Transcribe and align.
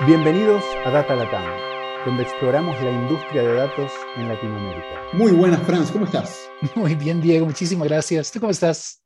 Bienvenidos 0.00 0.64
a 0.84 0.90
Data 0.90 1.14
Latam, 1.14 1.44
donde 2.04 2.24
exploramos 2.24 2.74
la 2.82 2.90
industria 2.90 3.42
de 3.42 3.54
datos 3.54 3.92
en 4.16 4.26
Latinoamérica. 4.26 5.02
Muy 5.12 5.30
buenas, 5.30 5.62
Franz, 5.62 5.92
¿cómo 5.92 6.04
estás? 6.04 6.50
Muy 6.74 6.96
bien, 6.96 7.20
Diego, 7.20 7.46
muchísimas 7.46 7.86
gracias. 7.86 8.32
¿Tú 8.32 8.40
cómo 8.40 8.50
estás? 8.50 9.00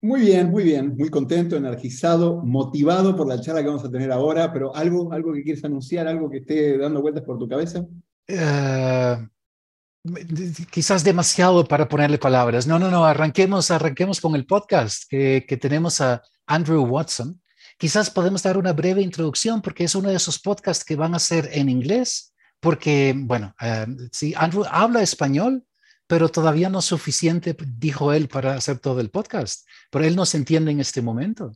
Muy 0.00 0.22
bien, 0.22 0.50
muy 0.50 0.64
bien, 0.64 0.96
muy 0.96 1.10
contento, 1.10 1.56
energizado, 1.56 2.42
motivado 2.42 3.14
por 3.14 3.28
la 3.28 3.38
charla 3.38 3.60
que 3.60 3.68
vamos 3.68 3.84
a 3.84 3.90
tener 3.90 4.10
ahora, 4.10 4.50
pero 4.50 4.74
algo, 4.74 5.12
algo 5.12 5.34
que 5.34 5.42
quieres 5.42 5.62
anunciar, 5.64 6.08
algo 6.08 6.30
que 6.30 6.38
esté 6.38 6.78
dando 6.78 7.02
vueltas 7.02 7.24
por 7.24 7.38
tu 7.38 7.46
cabeza. 7.46 7.80
Uh, 8.30 9.28
quizás 10.70 11.04
demasiado 11.04 11.64
para 11.64 11.86
ponerle 11.86 12.16
palabras. 12.16 12.66
No, 12.66 12.78
no, 12.78 12.90
no, 12.90 13.04
arranquemos, 13.04 13.70
arranquemos 13.70 14.22
con 14.22 14.34
el 14.34 14.46
podcast 14.46 15.02
que, 15.06 15.44
que 15.46 15.58
tenemos 15.58 16.00
a 16.00 16.22
Andrew 16.46 16.82
Watson. 16.86 17.38
Quizás 17.78 18.10
podemos 18.10 18.42
dar 18.42 18.58
una 18.58 18.72
breve 18.72 19.00
introducción 19.00 19.62
porque 19.62 19.84
es 19.84 19.94
uno 19.94 20.10
de 20.10 20.16
esos 20.16 20.38
podcasts 20.38 20.84
que 20.84 20.96
van 20.96 21.14
a 21.14 21.18
ser 21.18 21.48
en 21.52 21.68
inglés, 21.68 22.34
porque, 22.60 23.14
bueno, 23.16 23.54
si 24.12 24.34
Andrew 24.34 24.64
habla 24.68 25.00
español, 25.00 25.64
pero 26.08 26.28
todavía 26.28 26.68
no 26.70 26.80
es 26.80 26.86
suficiente, 26.86 27.56
dijo 27.78 28.12
él, 28.12 28.28
para 28.28 28.54
hacer 28.54 28.78
todo 28.78 29.00
el 29.00 29.10
podcast. 29.10 29.66
Pero 29.90 30.04
él 30.04 30.16
no 30.16 30.26
se 30.26 30.38
entiende 30.38 30.72
en 30.72 30.80
este 30.80 31.02
momento. 31.02 31.52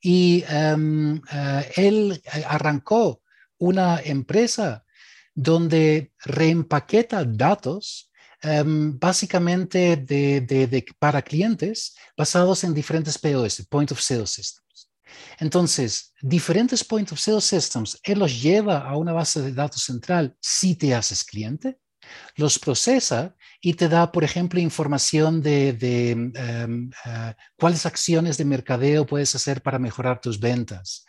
Y 0.00 0.44
um, 0.52 1.14
uh, 1.16 1.62
él 1.76 2.22
arrancó 2.46 3.22
una 3.58 4.00
empresa 4.00 4.84
donde 5.34 6.12
reempaqueta 6.24 7.24
datos 7.24 8.10
um, 8.42 8.98
básicamente 8.98 9.96
de, 9.96 10.84
para 10.98 11.22
clientes 11.22 11.96
basados 12.16 12.64
en 12.64 12.74
diferentes 12.74 13.18
POS, 13.18 13.66
Point 13.68 13.92
of 13.92 14.00
Sale 14.00 14.26
Systems. 14.26 14.69
Entonces, 15.38 16.12
diferentes 16.20 16.84
Point 16.84 17.12
of 17.12 17.20
Sale 17.20 17.40
Systems, 17.40 17.98
él 18.02 18.18
los 18.18 18.42
lleva 18.42 18.78
a 18.78 18.96
una 18.96 19.12
base 19.12 19.40
de 19.42 19.52
datos 19.52 19.82
central 19.82 20.36
si 20.40 20.74
te 20.74 20.94
haces 20.94 21.24
cliente, 21.24 21.78
los 22.36 22.58
procesa 22.58 23.34
y 23.60 23.74
te 23.74 23.88
da, 23.88 24.10
por 24.10 24.24
ejemplo, 24.24 24.60
información 24.60 25.42
de, 25.42 26.14
um, 26.66 26.90
uh, 27.06 27.32
cuáles 27.58 27.86
acciones 27.86 28.36
de 28.38 28.44
mercadeo 28.44 29.06
puedes 29.06 29.34
hacer 29.34 29.62
para 29.62 29.78
mejorar 29.78 30.20
tus 30.20 30.40
ventas, 30.40 31.04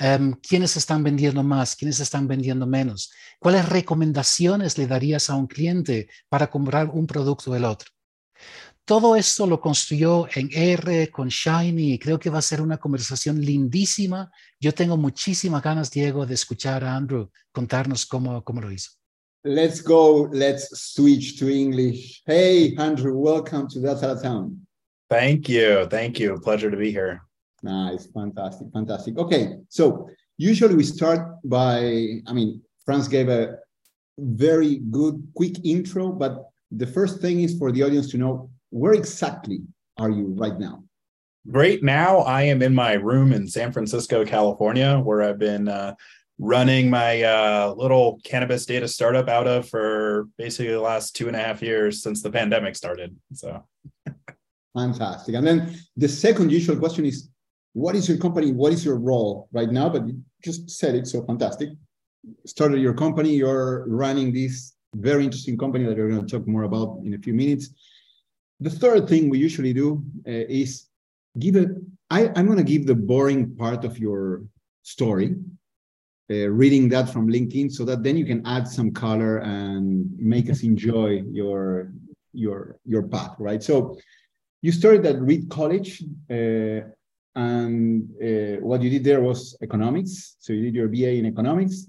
um, 0.00 0.32
quiénes 0.34 0.76
están 0.76 1.02
vendiendo 1.02 1.42
más, 1.42 1.74
quiénes 1.74 2.00
están 2.00 2.28
vendiendo 2.28 2.66
menos, 2.66 3.12
cuáles 3.38 3.68
recomendaciones 3.68 4.78
le 4.78 4.86
darías 4.86 5.30
a 5.30 5.34
un 5.34 5.46
cliente 5.46 6.08
para 6.28 6.48
comprar 6.48 6.88
un 6.90 7.06
producto 7.06 7.50
o 7.50 7.56
el 7.56 7.64
otro. 7.64 7.95
Todo 8.86 9.16
esto 9.16 9.48
lo 9.48 9.60
construyó 9.60 10.28
en 10.32 10.48
R 10.52 11.10
con 11.10 11.26
Shiny 11.26 11.94
y 11.94 11.98
creo 11.98 12.20
que 12.20 12.30
va 12.30 12.38
a 12.38 12.42
ser 12.42 12.62
una 12.62 12.78
conversación 12.78 13.40
lindísima. 13.40 14.30
Yo 14.60 14.72
tengo 14.72 14.96
muchísimas 14.96 15.60
ganas, 15.60 15.90
Diego, 15.90 16.24
de 16.24 16.34
escuchar 16.34 16.84
a 16.84 16.94
Andrew 16.94 17.28
contarnos 17.50 18.06
cómo, 18.06 18.44
cómo 18.44 18.60
lo 18.60 18.70
hizo. 18.70 18.92
Let's 19.42 19.82
go. 19.82 20.28
Let's 20.32 20.68
switch 20.72 21.36
to 21.40 21.48
English. 21.48 22.22
Hey, 22.26 22.76
Andrew, 22.78 23.18
welcome 23.18 23.66
to 23.72 23.80
Data 23.80 24.20
Town. 24.22 24.64
Thank 25.10 25.48
you. 25.48 25.88
Thank 25.90 26.20
you. 26.20 26.38
Pleasure 26.40 26.70
to 26.70 26.76
be 26.76 26.92
here. 26.92 27.22
Nice. 27.64 28.06
Fantastic. 28.12 28.68
Fantastic. 28.72 29.18
Okay. 29.18 29.56
So, 29.68 30.08
usually 30.38 30.76
we 30.76 30.84
start 30.84 31.40
by, 31.42 32.22
I 32.24 32.32
mean, 32.32 32.62
Franz 32.84 33.08
gave 33.08 33.28
a 33.28 33.56
very 34.16 34.76
good, 34.76 35.26
quick 35.34 35.56
intro, 35.64 36.12
but 36.12 36.50
the 36.70 36.86
first 36.86 37.20
thing 37.20 37.40
is 37.40 37.58
for 37.58 37.72
the 37.72 37.82
audience 37.82 38.08
to 38.10 38.16
know 38.16 38.48
where 38.70 38.92
exactly 38.92 39.60
are 39.98 40.10
you 40.10 40.34
right 40.36 40.58
now? 40.58 40.84
Right 41.46 41.82
now, 41.82 42.18
I 42.18 42.42
am 42.42 42.60
in 42.62 42.74
my 42.74 42.94
room 42.94 43.32
in 43.32 43.46
San 43.46 43.72
Francisco, 43.72 44.24
California, 44.24 44.98
where 44.98 45.22
I've 45.22 45.38
been 45.38 45.68
uh, 45.68 45.94
running 46.38 46.90
my 46.90 47.22
uh, 47.22 47.74
little 47.76 48.20
cannabis 48.24 48.66
data 48.66 48.88
startup 48.88 49.28
out 49.28 49.46
of 49.46 49.68
for 49.68 50.28
basically 50.36 50.72
the 50.72 50.80
last 50.80 51.14
two 51.16 51.28
and 51.28 51.36
a 51.36 51.38
half 51.38 51.62
years 51.62 52.02
since 52.02 52.20
the 52.22 52.30
pandemic 52.30 52.76
started. 52.76 53.16
So 53.32 53.64
fantastic. 54.74 55.34
And 55.34 55.46
then 55.46 55.78
the 55.96 56.08
second 56.08 56.50
usual 56.50 56.76
question 56.76 57.06
is 57.06 57.30
what 57.72 57.94
is 57.94 58.08
your 58.08 58.18
company? 58.18 58.52
What 58.52 58.72
is 58.72 58.84
your 58.84 58.98
role 58.98 59.48
right 59.52 59.70
now? 59.70 59.88
But 59.88 60.06
you 60.08 60.20
just 60.42 60.70
said 60.70 60.94
it, 60.94 61.06
so 61.06 61.24
fantastic. 61.24 61.70
Started 62.44 62.80
your 62.80 62.94
company, 62.94 63.34
you're 63.34 63.86
running 63.88 64.32
this 64.32 64.74
very 64.94 65.24
interesting 65.24 65.58
company 65.58 65.84
that 65.84 65.96
we're 65.96 66.08
going 66.08 66.26
to 66.26 66.38
talk 66.38 66.46
more 66.48 66.64
about 66.64 67.00
in 67.04 67.14
a 67.14 67.18
few 67.18 67.34
minutes. 67.34 67.70
The 68.60 68.70
third 68.70 69.08
thing 69.08 69.28
we 69.28 69.38
usually 69.38 69.72
do 69.72 70.02
uh, 70.26 70.30
is 70.48 70.86
give 71.38 71.56
a. 71.56 71.66
I, 72.10 72.28
I'm 72.36 72.46
going 72.46 72.58
to 72.58 72.64
give 72.64 72.86
the 72.86 72.94
boring 72.94 73.54
part 73.56 73.84
of 73.84 73.98
your 73.98 74.44
story 74.82 75.34
uh, 76.30 76.48
reading 76.48 76.88
that 76.88 77.08
from 77.08 77.28
LinkedIn 77.28 77.70
so 77.70 77.84
that 77.84 78.02
then 78.02 78.16
you 78.16 78.24
can 78.24 78.44
add 78.46 78.66
some 78.66 78.92
color 78.92 79.38
and 79.38 80.10
make 80.18 80.50
us 80.50 80.62
enjoy 80.62 81.22
your 81.30 81.92
your 82.32 82.78
your 82.84 83.02
path, 83.02 83.36
right? 83.38 83.62
So 83.62 83.98
you 84.62 84.72
started 84.72 85.06
at 85.06 85.20
Reed 85.20 85.48
College, 85.50 86.02
uh, 86.30 86.80
and 87.34 88.08
uh, 88.22 88.60
what 88.60 88.82
you 88.82 88.90
did 88.90 89.04
there 89.04 89.20
was 89.20 89.56
economics. 89.62 90.36
So 90.38 90.52
you 90.52 90.62
did 90.62 90.74
your 90.74 90.88
BA 90.88 91.18
in 91.18 91.26
economics. 91.26 91.86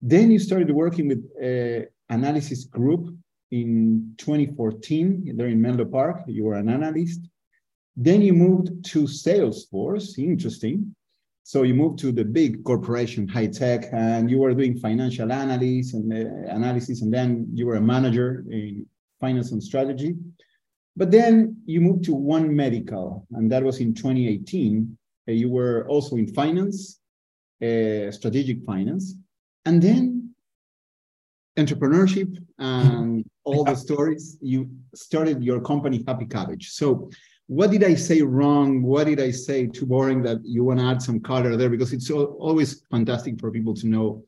Then 0.00 0.30
you 0.30 0.38
started 0.38 0.70
working 0.70 1.08
with 1.08 1.22
Analysis 2.08 2.64
Group 2.64 3.14
in 3.50 4.14
2014. 4.18 5.36
There 5.36 5.48
in 5.48 5.60
Menlo 5.60 5.84
Park, 5.84 6.22
you 6.26 6.44
were 6.44 6.54
an 6.54 6.68
analyst. 6.68 7.20
Then 7.96 8.22
you 8.22 8.32
moved 8.32 8.84
to 8.86 9.04
Salesforce. 9.04 10.18
Interesting. 10.18 10.94
So 11.42 11.62
you 11.62 11.74
moved 11.74 11.98
to 12.00 12.12
the 12.12 12.24
big 12.24 12.62
corporation, 12.64 13.26
high 13.26 13.48
tech, 13.48 13.86
and 13.92 14.30
you 14.30 14.38
were 14.38 14.54
doing 14.54 14.78
financial 14.78 15.24
analysis 15.24 15.94
and 15.94 16.12
uh, 16.12 16.54
analysis, 16.54 17.02
and 17.02 17.12
then 17.12 17.48
you 17.52 17.66
were 17.66 17.76
a 17.76 17.80
manager 17.80 18.44
in 18.50 18.86
finance 19.20 19.50
and 19.50 19.62
strategy. 19.62 20.14
But 20.96 21.10
then 21.10 21.56
you 21.66 21.80
moved 21.80 22.04
to 22.04 22.14
One 22.14 22.54
Medical, 22.54 23.26
and 23.32 23.50
that 23.50 23.64
was 23.64 23.80
in 23.80 23.94
2018. 23.94 24.96
Uh, 25.28 25.32
you 25.32 25.50
were 25.50 25.86
also 25.88 26.16
in 26.16 26.32
finance, 26.32 27.00
uh, 27.62 28.10
strategic 28.10 28.64
finance, 28.64 29.16
and 29.64 29.82
then 29.82 30.09
entrepreneurship 31.56 32.36
and 32.58 33.24
all 33.44 33.64
the 33.64 33.74
stories. 33.74 34.38
You 34.40 34.70
started 34.94 35.42
your 35.42 35.60
company, 35.60 36.04
Happy 36.06 36.26
Cabbage. 36.26 36.70
So 36.70 37.10
what 37.46 37.70
did 37.72 37.82
I 37.82 37.94
say 37.94 38.22
wrong? 38.22 38.82
What 38.82 39.08
did 39.08 39.20
I 39.20 39.32
say 39.32 39.66
too 39.66 39.86
boring 39.86 40.22
that 40.22 40.38
you 40.44 40.62
want 40.62 40.78
to 40.78 40.86
add 40.86 41.02
some 41.02 41.18
color 41.20 41.56
there? 41.56 41.68
Because 41.68 41.92
it's 41.92 42.10
always 42.10 42.84
fantastic 42.90 43.40
for 43.40 43.50
people 43.50 43.74
to 43.74 43.88
know 43.88 44.24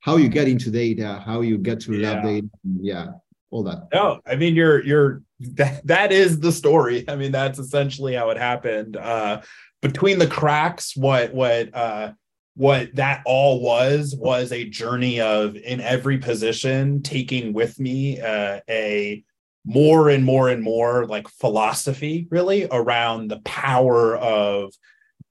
how 0.00 0.16
you 0.16 0.28
get 0.28 0.46
into 0.46 0.70
data, 0.70 1.22
how 1.24 1.40
you 1.40 1.58
get 1.58 1.80
to 1.80 1.94
yeah. 1.94 2.12
lab 2.12 2.22
data. 2.22 2.48
Yeah, 2.80 3.06
all 3.50 3.62
that. 3.64 3.88
No, 3.94 4.20
I 4.26 4.36
mean 4.36 4.54
you're 4.54 4.84
you're 4.84 5.22
that 5.40 5.86
that 5.86 6.12
is 6.12 6.38
the 6.38 6.52
story. 6.52 7.04
I 7.08 7.16
mean 7.16 7.32
that's 7.32 7.58
essentially 7.58 8.14
how 8.14 8.30
it 8.30 8.36
happened. 8.36 8.96
Uh, 8.96 9.40
between 9.80 10.18
the 10.18 10.26
cracks, 10.26 10.96
what 10.96 11.32
what 11.32 11.74
uh, 11.74 12.12
what 12.56 12.94
that 12.96 13.22
all 13.26 13.60
was 13.60 14.14
was 14.18 14.50
a 14.50 14.68
journey 14.68 15.20
of 15.20 15.56
in 15.56 15.80
every 15.80 16.18
position 16.18 17.02
taking 17.02 17.52
with 17.52 17.78
me 17.78 18.20
uh, 18.20 18.60
a 18.68 19.22
more 19.64 20.08
and 20.08 20.24
more 20.24 20.48
and 20.48 20.62
more 20.62 21.06
like 21.06 21.28
philosophy 21.28 22.26
really 22.30 22.66
around 22.70 23.28
the 23.28 23.40
power 23.40 24.16
of 24.16 24.72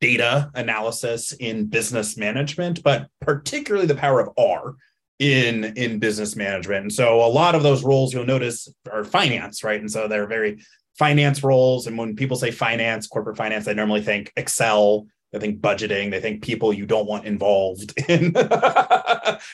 data 0.01 0.51
analysis 0.55 1.31
in 1.33 1.65
business 1.65 2.17
management 2.17 2.83
but 2.83 3.07
particularly 3.21 3.87
the 3.87 3.95
power 3.95 4.19
of 4.19 4.29
r 4.37 4.75
in 5.19 5.63
in 5.77 5.99
business 5.99 6.35
management. 6.35 6.81
And 6.81 6.93
so 6.93 7.23
a 7.23 7.27
lot 7.27 7.55
of 7.55 7.63
those 7.63 7.83
roles 7.83 8.13
you'll 8.13 8.25
notice 8.25 8.67
are 8.91 9.03
finance 9.03 9.63
right? 9.63 9.79
And 9.79 9.89
so 9.89 10.07
they're 10.07 10.27
very 10.27 10.59
finance 10.97 11.43
roles. 11.43 11.87
And 11.87 11.97
when 11.97 12.15
people 12.15 12.37
say 12.37 12.51
finance 12.51 13.07
corporate 13.07 13.37
finance 13.37 13.65
they 13.65 13.73
normally 13.73 14.01
think 14.01 14.31
excel 14.35 15.07
they 15.35 15.47
think 15.47 15.59
budgeting. 15.59 16.11
They 16.11 16.21
think 16.21 16.41
people 16.41 16.71
you 16.71 16.85
don't 16.85 17.07
want 17.07 17.25
involved 17.25 17.93
in. 18.09 18.31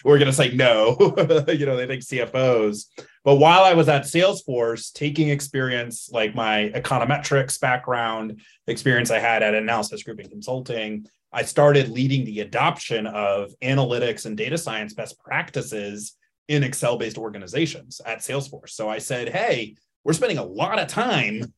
We're 0.03 0.19
going 0.19 0.25
to 0.25 0.33
say 0.33 0.53
no. 0.53 0.95
you 1.47 1.65
know, 1.65 1.75
they 1.75 1.87
think 1.87 2.03
CFOs. 2.03 2.85
But 3.23 3.37
while 3.37 3.63
I 3.63 3.73
was 3.73 3.89
at 3.89 4.03
Salesforce, 4.03 4.93
taking 4.93 5.29
experience 5.29 6.09
like 6.11 6.35
my 6.35 6.71
econometrics 6.75 7.59
background, 7.59 8.41
experience 8.67 9.09
I 9.09 9.17
had 9.17 9.41
at 9.41 9.55
Analysis 9.55 10.03
Group 10.03 10.19
and 10.19 10.29
Consulting, 10.29 11.07
I 11.33 11.43
started 11.43 11.89
leading 11.89 12.25
the 12.25 12.41
adoption 12.41 13.07
of 13.07 13.51
analytics 13.63 14.27
and 14.27 14.37
data 14.37 14.59
science 14.59 14.93
best 14.93 15.17
practices 15.17 16.15
in 16.47 16.63
Excel 16.63 16.97
based 16.97 17.17
organizations 17.17 18.01
at 18.05 18.19
Salesforce. 18.19 18.69
So 18.69 18.87
I 18.87 18.99
said, 18.99 19.29
hey, 19.29 19.77
we're 20.03 20.13
spending 20.13 20.37
a 20.37 20.43
lot 20.43 20.77
of 20.77 20.87
time 20.87 21.53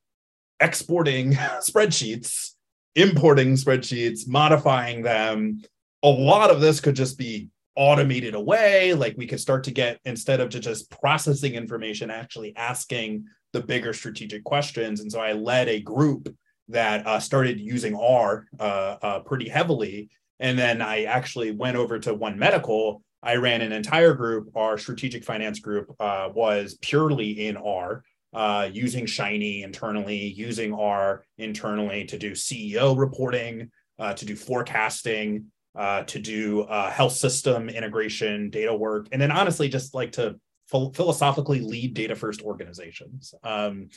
exporting 0.62 1.34
spreadsheets 1.60 2.53
importing 2.96 3.56
spreadsheets, 3.56 4.28
modifying 4.28 5.02
them. 5.02 5.62
A 6.04 6.10
lot 6.10 6.52
of 6.52 6.62
this 6.62 6.80
could 6.80 6.96
just 6.96 7.18
be 7.18 7.50
automated 7.76 8.36
away. 8.36 8.94
Like 8.94 9.16
we 9.18 9.28
could 9.28 9.40
start 9.40 9.64
to 9.66 9.72
get, 9.72 10.00
instead 10.06 10.40
of 10.40 10.50
to 10.50 10.60
just 10.60 10.92
processing 10.92 11.56
information, 11.56 12.12
actually 12.12 12.56
asking 12.56 13.26
the 13.54 13.62
bigger 13.62 13.94
strategic 13.94 14.44
questions. 14.44 15.02
And 15.02 15.12
so 15.12 15.20
I 15.20 15.34
led 15.34 15.70
a 15.70 15.82
group 15.82 16.34
that 16.70 17.06
uh, 17.06 17.20
started 17.20 17.60
using 17.60 17.96
R 17.96 18.46
uh, 18.60 18.98
uh, 19.02 19.20
pretty 19.20 19.50
heavily. 19.50 20.10
And 20.40 20.58
then 20.58 20.82
I 20.82 21.04
actually 21.04 21.52
went 21.52 21.78
over 21.78 22.00
to 22.00 22.14
One 22.14 22.38
Medical. 22.38 23.02
I 23.22 23.36
ran 23.36 23.62
an 23.62 23.72
entire 23.72 24.14
group. 24.14 24.50
Our 24.56 24.78
strategic 24.78 25.24
finance 25.24 25.60
group 25.60 25.96
uh, 26.00 26.30
was 26.34 26.78
purely 26.82 27.48
in 27.48 27.58
R, 27.58 28.04
uh, 28.34 28.70
using 28.72 29.06
Shiny 29.06 29.64
internally, 29.64 30.18
using 30.18 30.74
R 30.74 31.24
internally 31.38 32.06
to 32.06 32.18
do 32.18 32.32
CEO 32.32 32.98
reporting, 32.98 33.70
uh, 34.00 34.14
to 34.14 34.26
do 34.26 34.36
forecasting, 34.36 35.46
uh, 35.76 36.04
to 36.04 36.20
do 36.20 36.62
uh, 36.62 36.90
health 36.90 37.14
system 37.14 37.70
integration, 37.70 38.50
data 38.50 38.74
work, 38.74 39.08
and 39.12 39.22
then 39.22 39.32
honestly, 39.32 39.70
just 39.70 39.94
like 39.94 40.14
to 40.14 40.36
ph- 40.72 40.96
philosophically 40.96 41.62
lead 41.62 41.94
data 41.94 42.16
first 42.16 42.42
organizations. 42.42 43.34
Um, 43.44 43.90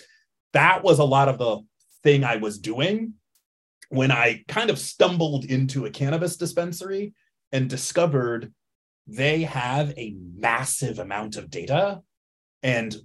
that 0.52 0.82
was 0.82 0.98
a 0.98 1.04
lot 1.04 1.28
of 1.28 1.38
the 1.38 1.60
thing 2.02 2.24
I 2.24 2.36
was 2.36 2.58
doing 2.58 3.14
when 3.88 4.10
I 4.10 4.44
kind 4.48 4.70
of 4.70 4.78
stumbled 4.78 5.44
into 5.44 5.86
a 5.86 5.90
cannabis 5.90 6.36
dispensary 6.36 7.14
and 7.52 7.70
discovered 7.70 8.52
they 9.06 9.42
have 9.42 9.90
a 9.96 10.16
massive 10.36 10.98
amount 10.98 11.36
of 11.36 11.50
data 11.50 12.00
and 12.62 12.96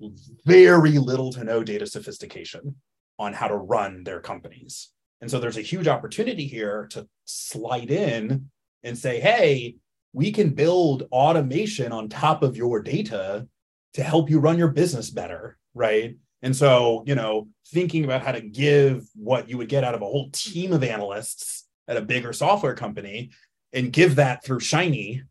very 0.46 0.98
little 0.98 1.32
to 1.34 1.44
no 1.44 1.64
data 1.64 1.86
sophistication 1.86 2.76
on 3.20 3.34
how 3.34 3.48
to 3.48 3.56
run 3.56 4.04
their 4.04 4.20
companies. 4.20 4.90
And 5.22 5.30
so 5.30 5.40
there's 5.40 5.58
a 5.58 5.62
huge 5.62 5.88
opportunity 5.88 6.48
here 6.48 6.88
to 6.92 7.08
slide 7.26 7.92
in 7.92 8.50
and 8.84 8.98
say, 8.98 9.20
hey, 9.20 9.76
we 10.14 10.32
can 10.32 10.50
build 10.50 11.08
automation 11.12 11.92
on 11.92 12.10
top 12.10 12.44
of 12.44 12.58
your 12.58 12.82
data 12.82 13.48
to 13.94 14.04
help 14.04 14.30
you 14.30 14.40
run 14.40 14.58
your 14.58 14.70
business 14.70 15.10
better, 15.10 15.58
right? 15.74 16.16
And 16.42 16.56
so, 16.56 17.04
you 17.06 17.16
know, 17.16 17.48
thinking 17.68 18.04
about 18.04 18.24
how 18.24 18.32
to 18.32 18.42
give 18.42 19.06
what 19.16 19.48
you 19.48 19.58
would 19.58 19.70
get 19.70 19.84
out 19.84 19.94
of 19.94 20.02
a 20.02 20.06
whole 20.06 20.32
team 20.32 20.74
of 20.74 20.84
analysts 20.84 21.68
at 21.88 21.98
a 21.98 22.02
bigger 22.02 22.34
software 22.34 22.74
company 22.74 23.30
and 23.74 23.94
give 23.94 24.16
that 24.16 24.44
through 24.44 24.60
Shiny 24.60 25.24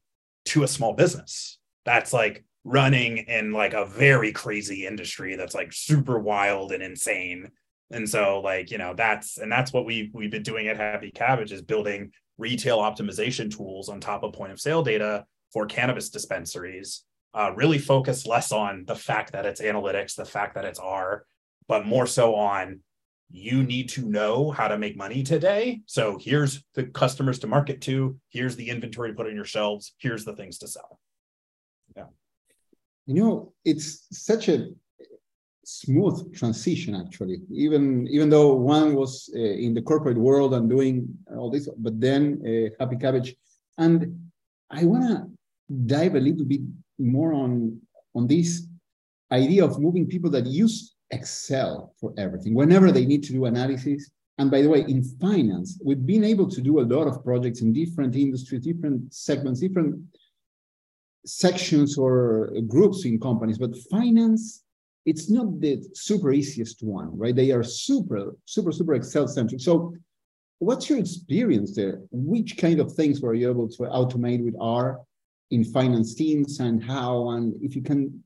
to 0.47 0.63
a 0.63 0.69
small 0.69 0.95
business. 0.95 1.59
That's 1.85 2.13
like 2.13 2.45
running 2.65 3.19
in 3.19 3.53
like 3.53 3.73
a 3.73 3.87
very 3.87 4.33
crazy 4.33 4.87
industry 4.87 5.37
that's 5.37 5.55
like 5.55 5.73
super 5.73 6.19
wild 6.19 6.73
and 6.73 6.83
insane. 6.83 7.51
And 7.91 8.09
so 8.09 8.41
like, 8.41 8.71
you 8.71 8.79
know, 8.79 8.95
that's 8.95 9.39
and 9.39 9.51
that's 9.51 9.73
what 9.73 9.85
we 9.85 10.11
we've 10.13 10.31
been 10.31 10.43
doing 10.43 10.69
at 10.69 10.77
Happy 10.77 11.11
Cabbage 11.11 11.53
is 11.53 11.63
building 11.63 12.13
retail 12.39 12.79
optimization 12.79 13.55
tools 13.55 13.89
on 13.89 14.01
top 14.01 14.23
of 14.23 14.33
point 14.33 14.53
of 14.53 14.61
sale 14.61 14.83
data 14.83 15.25
for 15.53 15.67
cannabis 15.67 16.09
dispensaries 16.09 17.05
uh, 17.35 17.53
really 17.55 17.79
focus 17.79 18.27
less 18.27 18.51
on 18.51 18.85
the 18.87 18.95
fact 18.95 19.33
that 19.33 19.47
it's 19.47 19.61
analytics 19.61 20.15
the 20.15 20.25
fact 20.25 20.55
that 20.55 20.65
it's 20.65 20.79
r 20.79 21.25
but 21.69 21.87
more 21.87 22.07
so 22.07 22.35
on 22.35 22.81
you 23.31 23.63
need 23.63 23.89
to 23.91 24.03
know 24.03 24.51
how 24.51 24.67
to 24.69 24.77
make 24.77 24.97
money 24.97 25.23
today. 25.23 25.83
So 25.87 26.19
here's 26.21 26.65
the 26.75 26.85
customers 26.85 27.39
to 27.41 27.47
market 27.47 27.81
to. 27.83 28.19
Here's 28.29 28.57
the 28.57 28.69
inventory 28.69 29.11
to 29.11 29.15
put 29.15 29.29
on 29.29 29.37
your 29.37 29.45
shelves. 29.45 29.95
Here's 29.99 30.25
the 30.25 30.35
things 30.35 30.59
to 30.59 30.69
sell 30.69 30.99
you 33.11 33.17
know 33.23 33.53
it's 33.65 34.07
such 34.13 34.49
a 34.49 34.69
smooth 35.65 36.35
transition 36.35 36.95
actually. 36.95 37.39
Even 37.53 38.07
even 38.09 38.29
though 38.31 38.55
one 38.55 38.95
was 38.95 39.13
uh, 39.35 39.39
in 39.39 39.75
the 39.75 39.83
corporate 39.83 40.19
world 40.19 40.55
and 40.55 40.69
doing 40.69 41.09
all 41.37 41.51
this 41.51 41.69
but 41.79 42.01
then 42.01 42.23
uh, 42.49 42.75
happy 42.81 42.97
cabbage. 42.97 43.35
And 43.79 44.31
i 44.71 44.85
want 44.85 45.05
to 45.11 45.17
dive 45.97 46.15
a 46.15 46.21
little 46.29 46.45
bit 46.45 46.61
more 46.99 47.33
on 47.33 47.51
on 48.15 48.27
this 48.27 48.67
idea 49.33 49.65
of 49.65 49.81
moving 49.87 50.07
people 50.07 50.31
that 50.31 50.47
use 50.47 50.77
excel 51.11 51.95
for 52.01 52.13
everything 52.25 52.55
whenever 52.55 52.93
they 52.93 53.07
need 53.07 53.23
to 53.25 53.33
do 53.33 53.45
analysis. 53.47 54.11
And 54.39 54.51
by 54.51 54.63
the 54.63 54.71
way 54.75 54.83
in 54.95 55.03
finance 55.27 55.69
we've 55.85 56.07
been 56.15 56.25
able 56.33 56.49
to 56.57 56.61
do 56.69 56.81
a 56.81 56.89
lot 56.95 57.07
of 57.09 57.25
projects 57.25 57.61
in 57.61 57.73
different 57.73 58.15
industries 58.17 58.63
different 58.71 59.13
segments 59.13 59.61
different 59.61 59.93
sections 61.27 61.99
or 61.99 62.51
groups 62.67 63.05
in 63.05 63.21
companies 63.21 63.59
but 63.59 63.77
finance 63.91 64.63
it's 65.07 65.31
not 65.31 65.61
the 65.61 65.83
super 65.95 66.33
easiest 66.33 66.83
one, 66.83 67.17
right? 67.17 67.35
They 67.35 67.51
are 67.53 67.63
super, 67.63 68.37
super, 68.45 68.73
super 68.73 68.95
Excel 68.95 69.27
centric. 69.27 69.61
So, 69.61 69.95
what's 70.59 70.91
your 70.91 70.99
experience 70.99 71.75
there? 71.75 72.01
Which 72.11 72.57
kind 72.59 72.81
of 72.81 72.93
things 72.93 73.21
were 73.21 73.35
you 73.35 73.51
able 73.51 73.69
to 73.69 73.83
automate 73.85 74.45
with 74.45 74.55
R 74.61 75.01
in 75.51 75.65
finance 75.65 76.15
teams, 76.15 76.61
and 76.61 76.83
how? 76.83 77.31
And 77.31 77.55
if 77.63 77.75
you 77.75 77.83
can, 77.83 78.23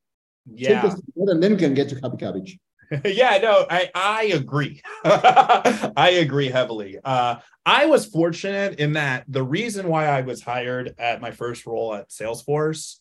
yeah, 0.52 0.82
take 0.82 0.93
us 0.93 1.00
and 1.17 1.43
then 1.43 1.52
we 1.52 1.58
can 1.58 1.75
get 1.75 1.88
to 1.91 2.00
Happy 2.00 2.17
Cabbage. 2.17 2.58
yeah, 3.05 3.38
no, 3.38 3.67
I 3.69 3.91
I 3.94 4.25
agree. 4.35 4.82
I 5.05 6.19
agree 6.20 6.49
heavily. 6.49 6.99
Uh, 7.05 7.37
I 7.67 7.87
was 7.87 8.06
fortunate 8.06 8.79
in 8.79 8.93
that 8.94 9.25
the 9.29 9.43
reason 9.43 9.88
why 9.88 10.06
I 10.06 10.20
was 10.20 10.43
hired 10.43 10.94
at 10.99 11.20
my 11.20 11.31
first 11.31 11.67
role 11.67 11.94
at 11.94 12.11
Salesforce 12.11 12.99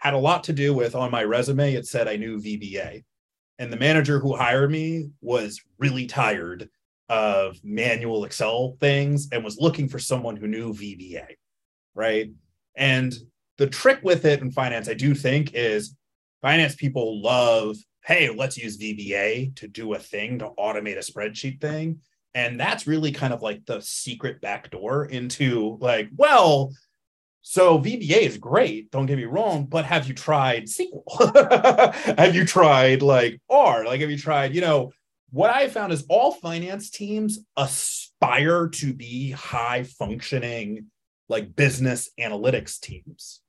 had 0.00 0.14
a 0.14 0.18
lot 0.18 0.44
to 0.44 0.52
do 0.52 0.74
with 0.74 0.94
on 0.96 1.10
my 1.12 1.22
resume, 1.22 1.74
it 1.74 1.86
said 1.86 2.08
I 2.08 2.16
knew 2.16 2.38
VBA. 2.38 3.04
And 3.58 3.72
the 3.72 3.76
manager 3.76 4.18
who 4.18 4.34
hired 4.34 4.70
me 4.70 5.10
was 5.20 5.60
really 5.78 6.06
tired 6.06 6.68
of 7.08 7.60
manual 7.62 8.24
Excel 8.24 8.76
things 8.80 9.28
and 9.30 9.44
was 9.44 9.58
looking 9.58 9.88
for 9.88 10.00
someone 10.00 10.34
who 10.34 10.48
knew 10.48 10.72
VBA. 10.72 11.36
Right. 11.94 12.32
And 12.74 13.14
the 13.58 13.68
trick 13.68 14.00
with 14.02 14.24
it 14.24 14.40
in 14.40 14.50
finance, 14.50 14.88
I 14.88 14.94
do 14.94 15.14
think, 15.14 15.54
is 15.54 15.94
finance 16.40 16.74
people 16.74 17.22
love, 17.22 17.76
hey, 18.04 18.30
let's 18.30 18.58
use 18.58 18.78
VBA 18.78 19.56
to 19.56 19.68
do 19.68 19.94
a 19.94 19.98
thing 19.98 20.40
to 20.40 20.50
automate 20.58 20.96
a 20.96 21.12
spreadsheet 21.12 21.60
thing. 21.60 22.00
And 22.34 22.58
that's 22.58 22.86
really 22.86 23.12
kind 23.12 23.32
of 23.32 23.42
like 23.42 23.64
the 23.66 23.80
secret 23.80 24.40
backdoor 24.40 25.04
into 25.06 25.76
like, 25.80 26.08
well, 26.16 26.72
so 27.42 27.78
VBA 27.78 28.22
is 28.22 28.38
great, 28.38 28.90
don't 28.90 29.06
get 29.06 29.18
me 29.18 29.24
wrong, 29.24 29.66
but 29.66 29.84
have 29.84 30.06
you 30.06 30.14
tried 30.14 30.64
SQL? 30.64 32.16
have 32.18 32.34
you 32.34 32.44
tried 32.44 33.02
like 33.02 33.40
R? 33.50 33.84
Like, 33.84 34.00
have 34.00 34.10
you 34.10 34.18
tried, 34.18 34.54
you 34.54 34.60
know, 34.60 34.92
what 35.30 35.50
I 35.50 35.68
found 35.68 35.92
is 35.92 36.04
all 36.08 36.32
finance 36.32 36.90
teams 36.90 37.40
aspire 37.56 38.68
to 38.68 38.92
be 38.92 39.30
high 39.30 39.82
functioning, 39.82 40.86
like 41.28 41.56
business 41.56 42.10
analytics 42.20 42.78
teams. 42.78 43.40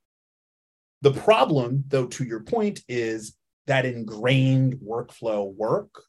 The 1.02 1.12
problem, 1.12 1.84
though, 1.88 2.06
to 2.06 2.24
your 2.24 2.40
point, 2.40 2.80
is 2.88 3.36
that 3.66 3.86
ingrained 3.86 4.76
workflow 4.76 5.52
work, 5.54 6.02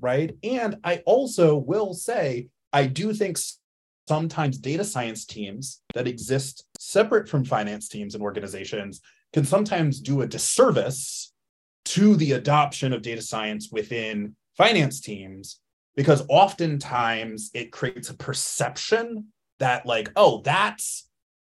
right? 0.00 0.36
And 0.42 0.78
I 0.84 1.02
also 1.06 1.56
will 1.56 1.94
say, 1.94 2.48
I 2.72 2.86
do 2.86 3.12
think 3.12 3.38
sometimes 4.08 4.58
data 4.58 4.84
science 4.84 5.24
teams 5.24 5.80
that 5.94 6.06
exist 6.06 6.64
separate 6.78 7.28
from 7.28 7.44
finance 7.44 7.88
teams 7.88 8.14
and 8.14 8.22
organizations 8.22 9.00
can 9.32 9.44
sometimes 9.44 10.00
do 10.00 10.22
a 10.22 10.26
disservice 10.26 11.32
to 11.84 12.16
the 12.16 12.32
adoption 12.32 12.92
of 12.92 13.02
data 13.02 13.22
science 13.22 13.70
within 13.70 14.36
finance 14.56 15.00
teams 15.00 15.60
because 15.96 16.24
oftentimes 16.28 17.50
it 17.54 17.72
creates 17.72 18.10
a 18.10 18.16
perception 18.16 19.26
that 19.58 19.86
like 19.86 20.10
oh 20.16 20.40
that's 20.42 21.08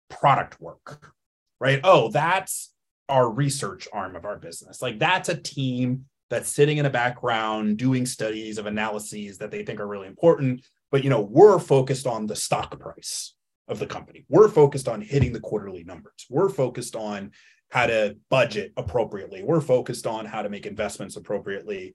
product 0.09 0.59
work 0.61 1.13
right 1.59 1.79
oh 1.83 2.09
that's 2.09 2.73
our 3.09 3.29
research 3.29 3.87
arm 3.91 4.15
of 4.15 4.25
our 4.25 4.37
business. 4.37 4.81
Like 4.81 4.99
that's 4.99 5.29
a 5.29 5.35
team 5.35 6.05
that's 6.29 6.53
sitting 6.53 6.77
in 6.77 6.85
a 6.85 6.89
background 6.89 7.77
doing 7.77 8.05
studies 8.05 8.57
of 8.57 8.67
analyses 8.67 9.39
that 9.39 9.51
they 9.51 9.63
think 9.63 9.79
are 9.79 9.87
really 9.87 10.07
important. 10.07 10.65
But 10.91 11.03
you 11.03 11.09
know 11.09 11.21
we're 11.21 11.59
focused 11.59 12.07
on 12.07 12.25
the 12.25 12.35
stock 12.35 12.79
price 12.79 13.35
of 13.67 13.79
the 13.79 13.87
company. 13.87 14.25
We're 14.29 14.49
focused 14.49 14.87
on 14.87 15.01
hitting 15.01 15.33
the 15.33 15.39
quarterly 15.39 15.83
numbers. 15.83 16.25
We're 16.29 16.49
focused 16.49 16.95
on 16.95 17.31
how 17.69 17.85
to 17.85 18.17
budget 18.29 18.73
appropriately. 18.77 19.43
We're 19.43 19.61
focused 19.61 20.07
on 20.07 20.25
how 20.25 20.41
to 20.41 20.49
make 20.49 20.65
investments 20.65 21.17
appropriately. 21.17 21.93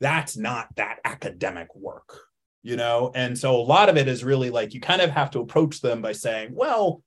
That's 0.00 0.36
not 0.36 0.68
that 0.76 0.98
academic 1.04 1.74
work 1.74 2.20
you 2.64 2.76
know? 2.76 3.12
And 3.14 3.38
so 3.38 3.54
a 3.54 3.62
lot 3.62 3.88
of 3.88 3.96
it 3.96 4.08
is 4.08 4.24
really 4.24 4.50
like 4.50 4.74
you 4.74 4.80
kind 4.80 5.02
of 5.02 5.10
have 5.10 5.30
to 5.32 5.40
approach 5.40 5.80
them 5.80 6.02
by 6.02 6.12
saying 6.12 6.50
well 6.52 7.02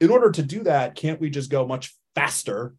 in 0.00 0.10
order 0.10 0.30
to 0.30 0.42
do 0.42 0.62
that 0.62 0.94
can't 0.94 1.20
we 1.20 1.30
just 1.30 1.50
go 1.50 1.66
much 1.66 1.96
faster 2.14 2.74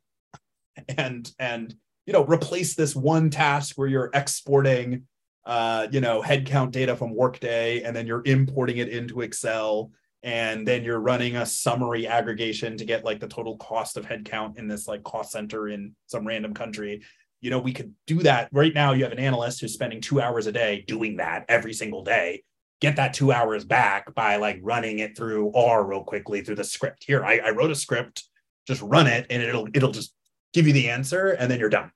and 0.97 1.31
and 1.39 1.75
you 2.05 2.13
know 2.13 2.25
replace 2.25 2.75
this 2.75 2.95
one 2.95 3.29
task 3.29 3.77
where 3.77 3.87
you're 3.87 4.11
exporting 4.13 5.05
uh, 5.49 5.87
you 5.91 5.99
know, 5.99 6.21
headcount 6.21 6.69
data 6.69 6.95
from 6.95 7.15
Workday, 7.15 7.81
and 7.81 7.95
then 7.95 8.05
you're 8.05 8.21
importing 8.23 8.77
it 8.77 8.89
into 8.89 9.21
Excel, 9.21 9.89
and 10.21 10.67
then 10.67 10.83
you're 10.83 10.99
running 10.99 11.37
a 11.37 11.45
summary 11.45 12.05
aggregation 12.05 12.77
to 12.77 12.85
get 12.85 13.03
like 13.03 13.19
the 13.19 13.27
total 13.27 13.57
cost 13.57 13.97
of 13.97 14.05
headcount 14.05 14.59
in 14.59 14.67
this 14.67 14.87
like 14.87 15.03
cost 15.03 15.31
center 15.31 15.69
in 15.69 15.95
some 16.05 16.27
random 16.27 16.53
country. 16.53 17.01
You 17.41 17.49
know, 17.49 17.57
we 17.57 17.73
could 17.73 17.95
do 18.05 18.19
that 18.19 18.49
right 18.51 18.75
now. 18.75 18.91
You 18.91 19.05
have 19.05 19.11
an 19.11 19.17
analyst 19.17 19.59
who's 19.59 19.73
spending 19.73 20.01
two 20.01 20.21
hours 20.21 20.45
a 20.45 20.51
day 20.51 20.83
doing 20.87 21.17
that 21.17 21.45
every 21.49 21.73
single 21.73 22.03
day. 22.03 22.43
Get 22.79 22.97
that 22.97 23.15
two 23.15 23.31
hours 23.31 23.65
back 23.65 24.13
by 24.13 24.35
like 24.35 24.59
running 24.61 24.99
it 24.99 25.17
through 25.17 25.51
R 25.53 25.83
real 25.83 26.03
quickly 26.03 26.41
through 26.41 26.57
the 26.57 26.63
script. 26.63 27.05
Here, 27.05 27.25
I, 27.25 27.39
I 27.39 27.49
wrote 27.49 27.71
a 27.71 27.75
script, 27.75 28.25
just 28.67 28.83
run 28.83 29.07
it, 29.07 29.25
and 29.31 29.41
it'll 29.41 29.67
it'll 29.73 29.91
just 29.91 30.13
give 30.53 30.67
you 30.67 30.73
the 30.73 30.89
answer, 30.89 31.31
and 31.31 31.49
then 31.49 31.59
you're 31.59 31.69
done 31.69 31.91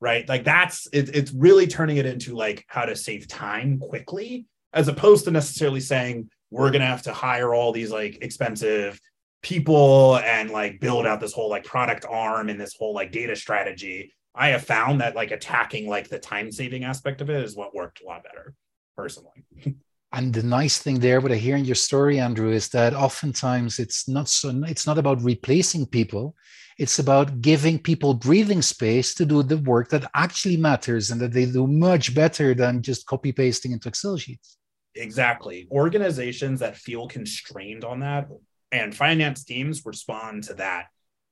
right? 0.00 0.28
Like 0.28 0.44
that's 0.44 0.88
it, 0.92 1.14
it's 1.14 1.32
really 1.32 1.66
turning 1.66 1.98
it 1.98 2.06
into 2.06 2.34
like 2.34 2.64
how 2.68 2.84
to 2.84 2.96
save 2.96 3.28
time 3.28 3.78
quickly, 3.78 4.46
as 4.72 4.88
opposed 4.88 5.24
to 5.26 5.30
necessarily 5.30 5.80
saying 5.80 6.30
we're 6.50 6.70
gonna 6.70 6.86
have 6.86 7.02
to 7.02 7.12
hire 7.12 7.54
all 7.54 7.72
these 7.72 7.90
like 7.90 8.18
expensive 8.22 9.00
people 9.42 10.16
and 10.18 10.50
like 10.50 10.80
build 10.80 11.06
out 11.06 11.20
this 11.20 11.32
whole 11.32 11.48
like 11.48 11.64
product 11.64 12.04
arm 12.08 12.48
and 12.48 12.60
this 12.60 12.74
whole 12.78 12.94
like 12.94 13.12
data 13.12 13.36
strategy. 13.36 14.12
I 14.34 14.48
have 14.48 14.64
found 14.64 15.00
that 15.00 15.16
like 15.16 15.32
attacking 15.32 15.88
like 15.88 16.08
the 16.08 16.18
time 16.18 16.50
saving 16.50 16.84
aspect 16.84 17.20
of 17.20 17.30
it 17.30 17.42
is 17.42 17.56
what 17.56 17.74
worked 17.74 18.00
a 18.00 18.06
lot 18.06 18.24
better 18.24 18.54
personally. 18.96 19.44
And 20.12 20.34
the 20.34 20.42
nice 20.42 20.78
thing 20.78 20.98
there 20.98 21.20
what 21.20 21.30
i 21.30 21.36
hear 21.36 21.54
in 21.54 21.64
your 21.64 21.76
story 21.76 22.18
andrew 22.18 22.50
is 22.50 22.68
that 22.70 22.94
oftentimes 22.94 23.78
it's 23.78 24.08
not 24.08 24.28
so 24.28 24.50
it's 24.66 24.84
not 24.84 24.98
about 24.98 25.22
replacing 25.22 25.86
people 25.86 26.34
it's 26.80 26.98
about 26.98 27.42
giving 27.42 27.78
people 27.78 28.14
breathing 28.14 28.62
space 28.62 29.12
to 29.12 29.26
do 29.26 29.42
the 29.42 29.58
work 29.58 29.90
that 29.90 30.10
actually 30.14 30.56
matters 30.56 31.10
and 31.10 31.20
that 31.20 31.30
they 31.30 31.44
do 31.44 31.66
much 31.66 32.14
better 32.14 32.54
than 32.54 32.80
just 32.80 33.04
copy 33.04 33.32
pasting 33.32 33.72
into 33.72 33.90
excel 33.90 34.16
sheets. 34.16 34.56
Exactly. 34.94 35.68
Organizations 35.70 36.60
that 36.60 36.78
feel 36.78 37.06
constrained 37.06 37.84
on 37.84 38.00
that 38.00 38.28
and 38.72 38.96
finance 38.96 39.44
teams 39.44 39.84
respond 39.84 40.44
to 40.44 40.54
that 40.54 40.86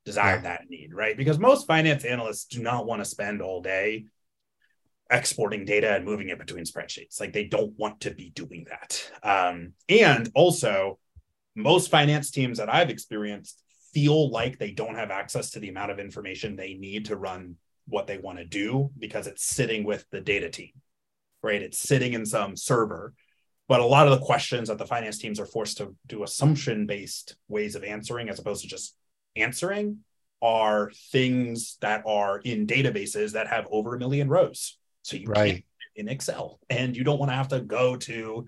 desire 0.05 0.35
yeah. 0.35 0.41
that 0.41 0.69
need 0.69 0.93
right? 0.93 1.17
Because 1.17 1.39
most 1.39 1.65
finance 1.65 2.05
analysts 2.05 2.45
do 2.45 2.61
not 2.61 2.85
want 2.85 3.01
to 3.01 3.05
spend 3.05 3.41
all 3.41 3.59
day 3.59 4.05
exporting 5.09 5.65
data 5.65 5.95
and 5.95 6.05
moving 6.05 6.29
it 6.29 6.37
between 6.37 6.63
spreadsheets. 6.63 7.19
Like 7.19 7.33
they 7.33 7.45
don't 7.45 7.73
want 7.75 8.01
to 8.01 8.11
be 8.11 8.29
doing 8.29 8.67
that. 8.69 9.11
Um, 9.23 9.73
and 9.89 10.29
also 10.35 10.99
most 11.55 11.91
finance 11.91 12.31
teams 12.31 12.57
that 12.59 12.73
i've 12.73 12.89
experienced 12.89 13.61
feel 13.93 14.29
like 14.29 14.57
they 14.57 14.71
don't 14.71 14.95
have 14.95 15.11
access 15.11 15.51
to 15.51 15.59
the 15.59 15.69
amount 15.69 15.91
of 15.91 15.99
information 15.99 16.55
they 16.55 16.73
need 16.75 17.05
to 17.05 17.15
run 17.15 17.55
what 17.87 18.07
they 18.07 18.17
want 18.17 18.37
to 18.37 18.45
do 18.45 18.91
because 18.99 19.27
it's 19.27 19.43
sitting 19.43 19.83
with 19.83 20.05
the 20.11 20.21
data 20.21 20.49
team 20.49 20.71
right? 21.41 21.61
It's 21.61 21.79
sitting 21.79 22.13
in 22.13 22.25
some 22.25 22.55
server. 22.55 23.13
But 23.67 23.81
a 23.81 23.85
lot 23.85 24.07
of 24.07 24.19
the 24.19 24.25
questions 24.25 24.69
that 24.69 24.77
the 24.77 24.85
finance 24.85 25.19
teams 25.19 25.39
are 25.39 25.45
forced 25.45 25.77
to 25.77 25.95
do 26.07 26.23
assumption 26.23 26.87
based 26.87 27.35
ways 27.47 27.75
of 27.75 27.83
answering 27.83 28.29
as 28.29 28.39
opposed 28.39 28.63
to 28.63 28.67
just 28.67 28.95
answering 29.35 29.99
are 30.41 30.91
things 31.11 31.77
that 31.81 32.03
are 32.07 32.39
in 32.39 32.65
databases 32.65 33.33
that 33.33 33.47
have 33.47 33.67
over 33.69 33.95
a 33.95 33.99
million 33.99 34.27
rows. 34.27 34.77
So 35.03 35.17
you 35.17 35.27
right. 35.27 35.53
can't 35.53 35.63
in 35.95 36.07
excel 36.07 36.59
and 36.69 36.95
you 36.95 37.03
don't 37.03 37.19
want 37.19 37.29
to 37.29 37.35
have 37.35 37.49
to 37.49 37.59
go 37.59 37.97
to 37.97 38.47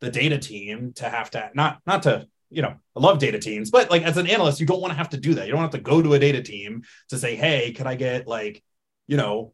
the 0.00 0.10
data 0.10 0.38
team 0.38 0.92
to 0.96 1.08
have 1.08 1.30
to 1.30 1.50
not 1.54 1.78
not 1.86 2.02
to 2.02 2.28
you 2.54 2.62
know 2.62 2.74
i 2.96 3.00
love 3.00 3.18
data 3.18 3.38
teams 3.38 3.70
but 3.70 3.90
like 3.90 4.02
as 4.02 4.16
an 4.16 4.26
analyst 4.26 4.60
you 4.60 4.66
don't 4.66 4.80
want 4.80 4.92
to 4.92 4.96
have 4.96 5.10
to 5.10 5.16
do 5.16 5.34
that 5.34 5.46
you 5.46 5.52
don't 5.52 5.62
have 5.62 5.70
to 5.70 5.80
go 5.80 6.00
to 6.00 6.14
a 6.14 6.18
data 6.18 6.42
team 6.42 6.82
to 7.08 7.18
say 7.18 7.34
hey 7.34 7.72
can 7.72 7.86
i 7.86 7.94
get 7.94 8.26
like 8.26 8.62
you 9.06 9.16
know 9.16 9.52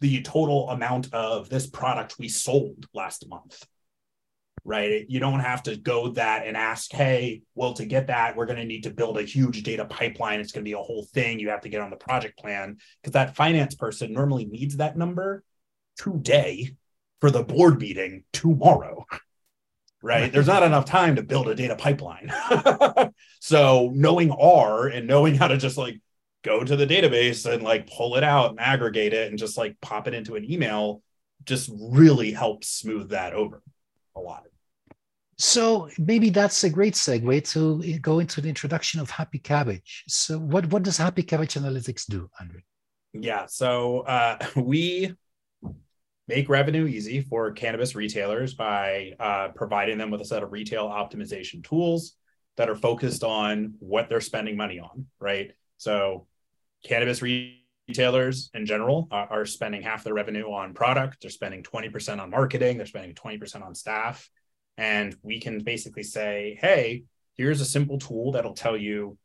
the 0.00 0.22
total 0.22 0.68
amount 0.70 1.12
of 1.14 1.48
this 1.48 1.66
product 1.66 2.18
we 2.18 2.28
sold 2.28 2.86
last 2.92 3.28
month 3.28 3.64
right? 4.64 5.04
You 5.08 5.20
don't 5.20 5.40
have 5.40 5.62
to 5.64 5.76
go 5.76 6.08
that 6.12 6.46
and 6.46 6.56
ask, 6.56 6.92
hey, 6.92 7.42
well, 7.54 7.74
to 7.74 7.84
get 7.84 8.06
that, 8.06 8.36
we're 8.36 8.46
going 8.46 8.58
to 8.58 8.64
need 8.64 8.84
to 8.84 8.90
build 8.90 9.18
a 9.18 9.22
huge 9.22 9.62
data 9.62 9.84
pipeline. 9.84 10.40
It's 10.40 10.52
going 10.52 10.64
to 10.64 10.68
be 10.68 10.74
a 10.74 10.78
whole 10.78 11.04
thing. 11.12 11.40
You 11.40 11.48
have 11.48 11.62
to 11.62 11.68
get 11.68 11.80
on 11.80 11.90
the 11.90 11.96
project 11.96 12.38
plan 12.38 12.76
because 13.00 13.12
that 13.14 13.34
finance 13.34 13.74
person 13.74 14.12
normally 14.12 14.44
needs 14.44 14.76
that 14.76 14.96
number 14.96 15.42
today 15.96 16.76
for 17.20 17.30
the 17.30 17.42
board 17.42 17.80
meeting 17.80 18.24
tomorrow. 18.32 19.04
Right. 20.02 20.32
There's 20.32 20.48
not 20.48 20.64
enough 20.64 20.84
time 20.84 21.16
to 21.16 21.22
build 21.22 21.48
a 21.48 21.54
data 21.54 21.76
pipeline. 21.76 22.32
so 23.40 23.90
knowing 23.94 24.32
R 24.32 24.88
and 24.88 25.06
knowing 25.06 25.36
how 25.36 25.46
to 25.48 25.56
just 25.56 25.78
like 25.78 26.00
go 26.42 26.64
to 26.64 26.76
the 26.76 26.86
database 26.86 27.50
and 27.50 27.62
like 27.62 27.88
pull 27.88 28.16
it 28.16 28.24
out 28.24 28.50
and 28.50 28.60
aggregate 28.60 29.12
it 29.12 29.28
and 29.28 29.38
just 29.38 29.56
like 29.56 29.80
pop 29.80 30.08
it 30.08 30.14
into 30.14 30.34
an 30.34 30.50
email 30.50 31.02
just 31.44 31.70
really 31.72 32.32
helps 32.32 32.68
smooth 32.68 33.10
that 33.10 33.32
over 33.32 33.62
a 34.16 34.20
lot. 34.20 34.44
So 35.38 35.88
maybe 35.98 36.30
that's 36.30 36.62
a 36.64 36.70
great 36.70 36.94
segue 36.94 37.50
to 37.52 37.98
go 37.98 38.18
into 38.18 38.40
the 38.40 38.48
introduction 38.48 39.00
of 39.00 39.10
Happy 39.10 39.38
Cabbage. 39.38 40.04
So 40.06 40.38
what, 40.38 40.66
what 40.66 40.82
does 40.82 40.96
Happy 40.96 41.22
Cabbage 41.22 41.54
Analytics 41.54 42.06
do, 42.06 42.28
Andrew? 42.40 42.60
Yeah, 43.12 43.46
so 43.46 44.00
uh, 44.00 44.38
we 44.56 45.14
make 46.34 46.48
revenue 46.48 46.86
easy 46.86 47.20
for 47.20 47.50
cannabis 47.50 47.94
retailers 47.94 48.54
by 48.54 49.12
uh, 49.20 49.48
providing 49.54 49.98
them 49.98 50.10
with 50.10 50.22
a 50.22 50.24
set 50.24 50.42
of 50.42 50.50
retail 50.50 50.88
optimization 50.88 51.62
tools 51.62 52.14
that 52.56 52.70
are 52.70 52.74
focused 52.74 53.22
on 53.22 53.74
what 53.80 54.08
they're 54.08 54.20
spending 54.20 54.56
money 54.56 54.80
on, 54.80 55.06
right? 55.20 55.52
So 55.76 56.26
cannabis 56.86 57.20
retailers 57.20 58.50
in 58.54 58.64
general 58.64 59.08
are, 59.10 59.28
are 59.30 59.44
spending 59.44 59.82
half 59.82 60.04
their 60.04 60.14
revenue 60.14 60.50
on 60.50 60.72
product, 60.72 61.18
they're 61.20 61.30
spending 61.30 61.62
20% 61.62 62.18
on 62.18 62.30
marketing, 62.30 62.78
they're 62.78 62.86
spending 62.86 63.14
20% 63.14 63.62
on 63.62 63.74
staff 63.74 64.30
and 64.78 65.14
we 65.22 65.38
can 65.38 65.62
basically 65.62 66.02
say, 66.02 66.58
hey, 66.62 67.04
here's 67.34 67.60
a 67.60 67.66
simple 67.66 67.98
tool 67.98 68.32
that'll 68.32 68.54
tell 68.54 68.76
you 68.76 69.18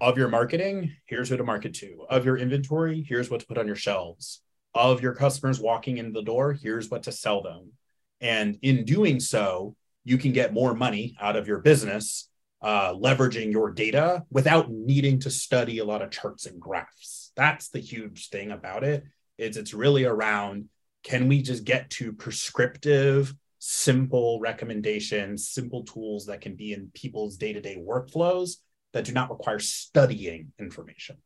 of 0.00 0.16
your 0.16 0.28
marketing, 0.28 0.94
here's 1.06 1.28
who 1.28 1.36
to 1.38 1.42
market 1.42 1.74
to. 1.74 2.06
Of 2.08 2.24
your 2.24 2.36
inventory, 2.36 3.04
here's 3.08 3.30
what 3.30 3.40
to 3.40 3.46
put 3.46 3.58
on 3.58 3.66
your 3.66 3.74
shelves. 3.74 4.42
Of 4.76 5.00
your 5.00 5.14
customers 5.14 5.58
walking 5.58 5.96
in 5.96 6.12
the 6.12 6.22
door, 6.22 6.52
here's 6.52 6.90
what 6.90 7.04
to 7.04 7.12
sell 7.12 7.42
them. 7.42 7.72
And 8.20 8.58
in 8.62 8.84
doing 8.84 9.20
so, 9.20 9.74
you 10.04 10.18
can 10.18 10.32
get 10.32 10.52
more 10.52 10.74
money 10.74 11.16
out 11.20 11.34
of 11.34 11.48
your 11.48 11.60
business 11.60 12.28
uh, 12.62 12.92
leveraging 12.94 13.52
your 13.52 13.70
data 13.70 14.24
without 14.30 14.70
needing 14.70 15.20
to 15.20 15.30
study 15.30 15.78
a 15.78 15.84
lot 15.84 16.02
of 16.02 16.10
charts 16.10 16.46
and 16.46 16.60
graphs. 16.60 17.32
That's 17.36 17.68
the 17.68 17.80
huge 17.80 18.28
thing 18.28 18.50
about 18.50 18.84
it. 18.84 19.04
Is 19.38 19.56
it's 19.56 19.74
really 19.74 20.04
around 20.04 20.68
can 21.02 21.28
we 21.28 21.42
just 21.42 21.64
get 21.64 21.88
to 21.90 22.12
prescriptive 22.12 23.34
simple 23.58 24.40
recommendations, 24.40 25.48
simple 25.48 25.84
tools 25.84 26.26
that 26.26 26.40
can 26.40 26.56
be 26.56 26.72
in 26.72 26.90
people's 26.94 27.36
day 27.36 27.52
to 27.52 27.60
day 27.60 27.76
workflows 27.76 28.56
that 28.92 29.04
do 29.04 29.12
not 29.12 29.30
require 29.30 29.58
studying 29.58 30.52
information. 30.58 31.16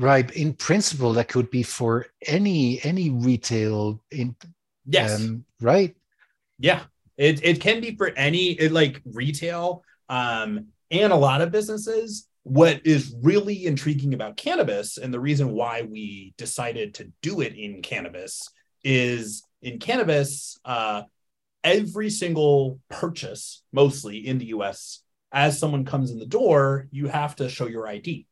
Right. 0.00 0.30
In 0.30 0.54
principle, 0.54 1.12
that 1.12 1.28
could 1.28 1.50
be 1.50 1.62
for 1.62 2.06
any 2.26 2.82
any 2.82 3.10
retail. 3.10 4.02
In 4.10 4.34
yes. 4.86 5.20
Um, 5.20 5.44
right. 5.60 5.94
Yeah. 6.58 6.84
It 7.18 7.44
it 7.44 7.60
can 7.60 7.82
be 7.82 7.94
for 7.94 8.08
any 8.16 8.52
it, 8.52 8.72
like 8.72 9.02
retail 9.04 9.84
um, 10.08 10.68
and 10.90 11.12
a 11.12 11.16
lot 11.16 11.42
of 11.42 11.52
businesses. 11.52 12.26
What 12.44 12.80
is 12.86 13.14
really 13.22 13.66
intriguing 13.66 14.14
about 14.14 14.38
cannabis 14.38 14.96
and 14.96 15.12
the 15.12 15.20
reason 15.20 15.50
why 15.50 15.82
we 15.82 16.32
decided 16.38 16.94
to 16.94 17.12
do 17.20 17.42
it 17.42 17.54
in 17.54 17.82
cannabis 17.82 18.48
is 18.82 19.42
in 19.60 19.78
cannabis, 19.78 20.58
uh, 20.64 21.02
every 21.62 22.08
single 22.08 22.80
purchase, 22.88 23.62
mostly 23.70 24.26
in 24.26 24.38
the 24.38 24.46
US, 24.46 25.02
as 25.30 25.58
someone 25.58 25.84
comes 25.84 26.10
in 26.10 26.18
the 26.18 26.24
door, 26.24 26.88
you 26.90 27.08
have 27.08 27.36
to 27.36 27.50
show 27.50 27.66
your 27.66 27.86
ID. 27.86 28.26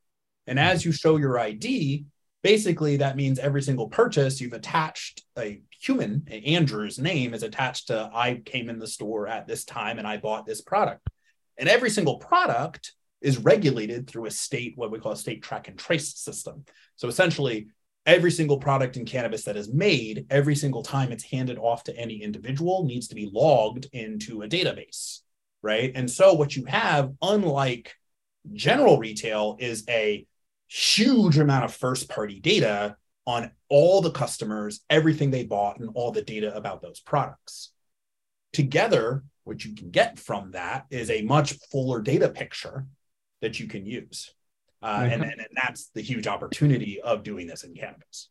And 0.49 0.59
as 0.59 0.85
you 0.85 0.93
show 0.93 1.17
your 1.17 1.39
ID, 1.39 2.07
basically 2.43 2.97
that 2.97 3.17
means 3.17 3.39
every 3.39 3.63
single 3.63 3.89
purchase 3.89 4.41
you've 4.41 4.53
attached 4.53 5.23
a 5.39 5.61
human, 5.81 6.27
Andrew's 6.29 6.99
name 6.99 7.35
is 7.35 7.43
attached 7.43 7.89
to 7.89 8.11
I 8.13 8.41
came 8.45 8.69
in 8.69 8.79
the 8.79 8.87
store 8.87 9.29
at 9.29 9.47
this 9.47 9.65
time 9.65 9.99
and 9.99 10.07
I 10.07 10.17
bought 10.17 10.47
this 10.47 10.61
product. 10.61 11.07
And 11.57 11.69
every 11.69 11.91
single 11.91 12.17
product 12.19 12.95
is 13.21 13.39
regulated 13.39 14.09
through 14.09 14.27
a 14.27 14.31
state, 14.31 14.75
what 14.77 14.91
we 14.91 14.99
call 14.99 15.13
a 15.13 15.17
state 15.17 15.43
track 15.43 15.69
and 15.69 15.79
trace 15.79 16.17
system. 16.17 16.65
So 16.97 17.09
essentially, 17.09 17.69
every 18.07 18.31
single 18.31 18.59
product 18.59 18.97
in 18.97 19.05
cannabis 19.05 19.45
that 19.45 19.57
is 19.57 19.73
made, 19.73 20.27
every 20.31 20.55
single 20.55 20.83
time 20.83 21.13
it's 21.13 21.25
handed 21.25 21.59
off 21.59 21.85
to 21.85 21.97
any 21.97 22.23
individual, 22.23 22.85
needs 22.85 23.09
to 23.09 23.15
be 23.15 23.29
logged 23.31 23.87
into 23.93 24.43
a 24.43 24.49
database, 24.49 25.21
right? 25.63 25.93
And 25.95 26.11
so 26.11 26.33
what 26.33 26.57
you 26.57 26.65
have, 26.65 27.13
unlike 27.21 27.93
general 28.53 28.99
retail, 28.99 29.57
is 29.59 29.85
a 29.89 30.27
huge 30.69 31.39
amount 31.39 31.65
of 31.65 31.75
first 31.75 32.09
party 32.09 32.41
data 32.41 32.97
on 33.27 33.51
all 33.69 34.01
the 34.01 34.11
customers, 34.11 34.81
everything 34.89 35.31
they 35.31 35.45
bought, 35.45 35.81
and 35.81 35.91
all 35.95 36.13
the 36.13 36.23
data 36.23 36.55
about 36.55 36.81
those 36.81 37.01
products. 37.01 37.73
Together, 38.53 39.23
what 39.45 39.65
you 39.65 39.75
can 39.75 39.91
get 39.91 40.19
from 40.19 40.53
that 40.53 40.87
is 40.91 41.11
a 41.11 41.23
much 41.23 41.55
fuller 41.71 42.01
data 42.01 42.29
picture 42.29 42.87
that 43.41 43.61
you 43.61 43.67
can 43.67 43.85
use. 43.85 44.33
Uh, 44.83 45.01
mm-hmm. 45.01 45.13
and, 45.13 45.23
and, 45.23 45.41
and 45.41 45.49
that's 45.55 45.89
the 45.95 46.01
huge 46.01 46.27
opportunity 46.27 47.01
of 47.01 47.23
doing 47.23 47.47
this 47.47 47.65
in 47.65 47.75
cannabis. 47.75 48.29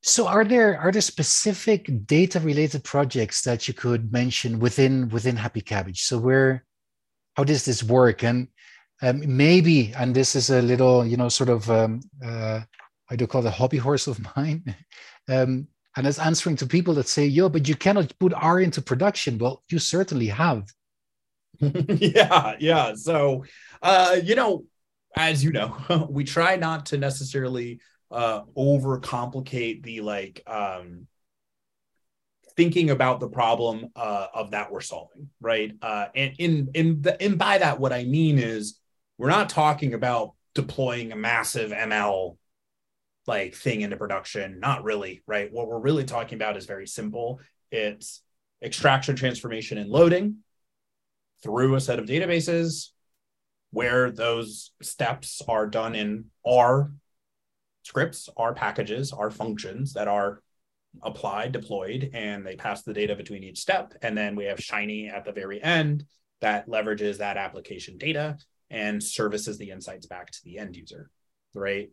So 0.00 0.28
are 0.28 0.44
there 0.44 0.78
are 0.78 0.92
there 0.92 1.02
specific 1.02 2.06
data 2.06 2.38
related 2.38 2.84
projects 2.84 3.42
that 3.42 3.66
you 3.66 3.74
could 3.74 4.12
mention 4.12 4.60
within 4.60 5.08
within 5.08 5.36
Happy 5.36 5.60
Cabbage? 5.60 6.02
So 6.02 6.18
where 6.18 6.64
how 7.36 7.44
does 7.44 7.64
this 7.64 7.82
work? 7.82 8.22
And 8.22 8.48
um, 9.02 9.22
maybe, 9.36 9.92
and 9.94 10.14
this 10.14 10.34
is 10.34 10.50
a 10.50 10.62
little, 10.62 11.06
you 11.06 11.16
know, 11.16 11.28
sort 11.28 11.50
of 11.50 11.70
um, 11.70 12.00
uh, 12.24 12.60
I 13.10 13.16
do 13.16 13.26
call 13.26 13.46
a 13.46 13.50
hobby 13.50 13.78
horse 13.78 14.06
of 14.06 14.20
mine. 14.36 14.74
um, 15.28 15.68
and 15.96 16.06
it's 16.06 16.18
answering 16.18 16.54
to 16.56 16.66
people 16.66 16.94
that 16.94 17.08
say, 17.08 17.26
yo, 17.26 17.48
but 17.48 17.66
you 17.66 17.74
cannot 17.74 18.16
put 18.20 18.32
R 18.34 18.60
into 18.60 18.80
production. 18.80 19.38
Well, 19.38 19.64
you 19.68 19.78
certainly 19.78 20.26
have. 20.26 20.68
yeah, 21.60 22.54
yeah. 22.60 22.94
So 22.94 23.44
uh, 23.82 24.16
you 24.22 24.34
know, 24.34 24.64
as 25.16 25.42
you 25.42 25.50
know, 25.50 26.06
we 26.10 26.24
try 26.24 26.56
not 26.56 26.86
to 26.86 26.98
necessarily 26.98 27.80
uh 28.10 28.42
overcomplicate 28.56 29.82
the 29.82 30.00
like 30.00 30.42
um 30.46 31.06
thinking 32.56 32.90
about 32.90 33.20
the 33.20 33.28
problem 33.28 33.86
uh, 33.94 34.26
of 34.34 34.50
that 34.50 34.72
we're 34.72 34.80
solving, 34.80 35.30
right? 35.40 35.72
Uh, 35.80 36.06
and 36.14 36.34
in 36.38 36.68
in 36.74 37.02
the, 37.02 37.20
and 37.22 37.38
by 37.38 37.58
that, 37.58 37.78
what 37.78 37.92
I 37.92 38.04
mean 38.04 38.38
is 38.38 38.80
we're 39.18 39.28
not 39.28 39.48
talking 39.48 39.94
about 39.94 40.32
deploying 40.54 41.12
a 41.12 41.16
massive 41.16 41.70
ML 41.70 42.36
like 43.26 43.54
thing 43.54 43.82
into 43.82 43.96
production. 43.96 44.58
Not 44.60 44.84
really, 44.84 45.22
right? 45.26 45.52
What 45.52 45.68
we're 45.68 45.78
really 45.78 46.04
talking 46.04 46.36
about 46.36 46.56
is 46.56 46.66
very 46.66 46.86
simple. 46.86 47.40
It's 47.70 48.22
extraction, 48.62 49.16
transformation, 49.16 49.76
and 49.76 49.90
loading 49.90 50.38
through 51.42 51.74
a 51.74 51.80
set 51.80 51.98
of 51.98 52.06
databases 52.06 52.88
where 53.70 54.10
those 54.10 54.72
steps 54.80 55.42
are 55.46 55.66
done 55.66 55.94
in 55.94 56.26
R 56.46 56.90
scripts, 57.82 58.28
R 58.36 58.54
packages, 58.54 59.12
R 59.12 59.30
functions 59.30 59.92
that 59.92 60.08
are 60.08 60.42
applied, 61.02 61.52
deployed, 61.52 62.10
and 62.14 62.46
they 62.46 62.56
pass 62.56 62.82
the 62.82 62.94
data 62.94 63.14
between 63.14 63.44
each 63.44 63.58
step. 63.58 63.94
And 64.02 64.16
then 64.16 64.36
we 64.36 64.46
have 64.46 64.58
Shiny 64.58 65.08
at 65.08 65.24
the 65.24 65.32
very 65.32 65.62
end 65.62 66.04
that 66.40 66.68
leverages 66.68 67.18
that 67.18 67.36
application 67.36 67.98
data 67.98 68.38
and 68.70 69.02
services 69.02 69.58
the 69.58 69.70
insights 69.70 70.06
back 70.06 70.30
to 70.30 70.38
the 70.44 70.58
end 70.58 70.76
user, 70.76 71.10
right? 71.54 71.90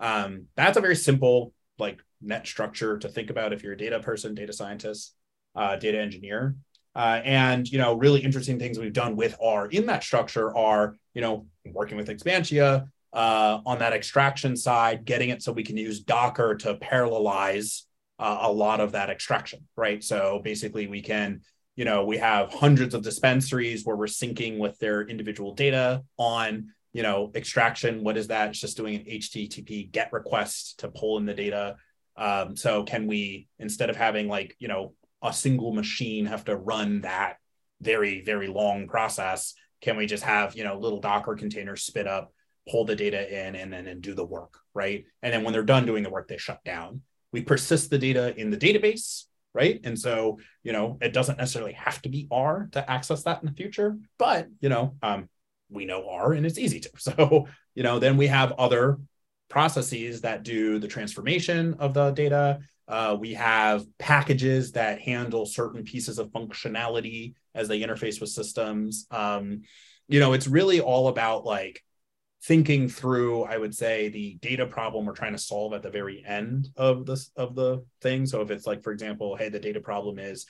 Um, 0.00 0.46
that's 0.56 0.76
a 0.76 0.80
very 0.80 0.96
simple 0.96 1.52
like 1.78 2.00
net 2.20 2.46
structure 2.46 2.98
to 2.98 3.08
think 3.08 3.30
about 3.30 3.52
if 3.52 3.62
you're 3.62 3.72
a 3.72 3.78
data 3.78 4.00
person, 4.00 4.34
data 4.34 4.52
scientist, 4.52 5.14
uh, 5.54 5.76
data 5.76 6.00
engineer. 6.00 6.56
Uh, 6.94 7.20
and 7.24 7.68
you 7.68 7.78
know, 7.78 7.94
really 7.94 8.20
interesting 8.20 8.58
things 8.58 8.78
we've 8.78 8.92
done 8.92 9.14
with 9.14 9.36
R 9.40 9.66
in 9.66 9.86
that 9.86 10.02
structure 10.02 10.56
are 10.56 10.96
you 11.14 11.20
know 11.20 11.46
working 11.66 11.96
with 11.96 12.08
Expantia 12.08 12.88
uh, 13.12 13.60
on 13.64 13.78
that 13.78 13.92
extraction 13.92 14.56
side, 14.56 15.04
getting 15.04 15.28
it 15.30 15.42
so 15.42 15.52
we 15.52 15.64
can 15.64 15.76
use 15.76 16.00
Docker 16.00 16.56
to 16.56 16.74
parallelize 16.74 17.82
uh, 18.18 18.38
a 18.42 18.52
lot 18.52 18.80
of 18.80 18.92
that 18.92 19.10
extraction, 19.10 19.60
right? 19.76 20.02
So 20.02 20.40
basically, 20.42 20.86
we 20.86 21.00
can, 21.00 21.42
you 21.78 21.84
know, 21.84 22.04
we 22.04 22.18
have 22.18 22.52
hundreds 22.52 22.92
of 22.92 23.04
dispensaries 23.04 23.84
where 23.84 23.94
we're 23.94 24.06
syncing 24.06 24.58
with 24.58 24.76
their 24.80 25.02
individual 25.02 25.54
data 25.54 26.02
on, 26.16 26.70
you 26.92 27.04
know, 27.04 27.30
extraction. 27.36 28.02
What 28.02 28.16
is 28.16 28.26
that? 28.26 28.48
It's 28.48 28.58
just 28.58 28.76
doing 28.76 28.96
an 28.96 29.04
HTTP 29.04 29.92
GET 29.92 30.12
request 30.12 30.80
to 30.80 30.88
pull 30.88 31.18
in 31.18 31.24
the 31.24 31.34
data. 31.34 31.76
Um, 32.16 32.56
so 32.56 32.82
can 32.82 33.06
we, 33.06 33.46
instead 33.60 33.90
of 33.90 33.96
having 33.96 34.26
like, 34.26 34.56
you 34.58 34.66
know, 34.66 34.94
a 35.22 35.32
single 35.32 35.72
machine 35.72 36.26
have 36.26 36.44
to 36.46 36.56
run 36.56 37.02
that 37.02 37.36
very, 37.80 38.22
very 38.22 38.48
long 38.48 38.88
process, 38.88 39.54
can 39.80 39.96
we 39.96 40.06
just 40.06 40.24
have, 40.24 40.56
you 40.56 40.64
know, 40.64 40.76
little 40.80 41.00
Docker 41.00 41.36
containers 41.36 41.84
spit 41.84 42.08
up, 42.08 42.32
pull 42.68 42.86
the 42.86 42.96
data 42.96 43.46
in, 43.46 43.54
and 43.54 43.72
then 43.72 43.86
and 43.86 44.02
do 44.02 44.14
the 44.14 44.26
work, 44.26 44.58
right? 44.74 45.04
And 45.22 45.32
then 45.32 45.44
when 45.44 45.52
they're 45.52 45.62
done 45.62 45.86
doing 45.86 46.02
the 46.02 46.10
work, 46.10 46.26
they 46.26 46.38
shut 46.38 46.58
down 46.64 47.02
we 47.32 47.42
persist 47.42 47.90
the 47.90 47.98
data 47.98 48.34
in 48.40 48.50
the 48.50 48.56
database 48.56 49.24
right? 49.54 49.80
And 49.84 49.98
so 49.98 50.38
you 50.62 50.72
know 50.72 50.98
it 51.00 51.12
doesn't 51.12 51.38
necessarily 51.38 51.72
have 51.72 52.00
to 52.02 52.08
be 52.08 52.28
r 52.30 52.68
to 52.72 52.90
access 52.90 53.22
that 53.24 53.42
in 53.42 53.48
the 53.48 53.54
future 53.54 53.96
but 54.18 54.48
you 54.60 54.68
know 54.68 54.96
um, 55.02 55.28
we 55.70 55.84
know 55.84 56.08
r 56.08 56.32
and 56.32 56.46
it's 56.46 56.58
easy 56.58 56.80
to. 56.80 56.90
So 56.98 57.46
you 57.74 57.82
know 57.82 57.98
then 57.98 58.16
we 58.16 58.26
have 58.26 58.52
other 58.52 58.98
processes 59.48 60.22
that 60.22 60.42
do 60.42 60.78
the 60.78 60.88
transformation 60.88 61.74
of 61.78 61.94
the 61.94 62.10
data. 62.10 62.60
Uh, 62.86 63.16
we 63.18 63.34
have 63.34 63.84
packages 63.98 64.72
that 64.72 65.00
handle 65.00 65.44
certain 65.46 65.84
pieces 65.84 66.18
of 66.18 66.28
functionality 66.28 67.34
as 67.54 67.68
they 67.68 67.80
interface 67.80 68.20
with 68.20 68.30
systems. 68.30 69.06
Um, 69.10 69.62
you 70.08 70.20
know 70.20 70.32
it's 70.32 70.46
really 70.46 70.80
all 70.80 71.08
about 71.08 71.44
like 71.44 71.82
thinking 72.42 72.88
through 72.88 73.42
i 73.44 73.58
would 73.58 73.74
say 73.74 74.08
the 74.08 74.38
data 74.40 74.64
problem 74.64 75.04
we're 75.04 75.12
trying 75.12 75.32
to 75.32 75.38
solve 75.38 75.72
at 75.72 75.82
the 75.82 75.90
very 75.90 76.24
end 76.24 76.68
of 76.76 77.04
this 77.04 77.30
of 77.36 77.54
the 77.54 77.84
thing. 78.00 78.26
So 78.26 78.42
if 78.42 78.50
it's 78.50 78.66
like 78.66 78.82
for 78.82 78.92
example 78.92 79.36
hey 79.36 79.48
the 79.48 79.58
data 79.58 79.80
problem 79.80 80.18
is 80.18 80.46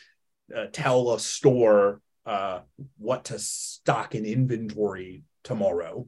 uh, 0.54 0.66
tell 0.72 1.12
a 1.12 1.20
store 1.20 2.00
uh, 2.26 2.60
what 2.98 3.26
to 3.26 3.38
stock 3.38 4.14
in 4.14 4.26
inventory 4.26 5.22
tomorrow 5.44 6.06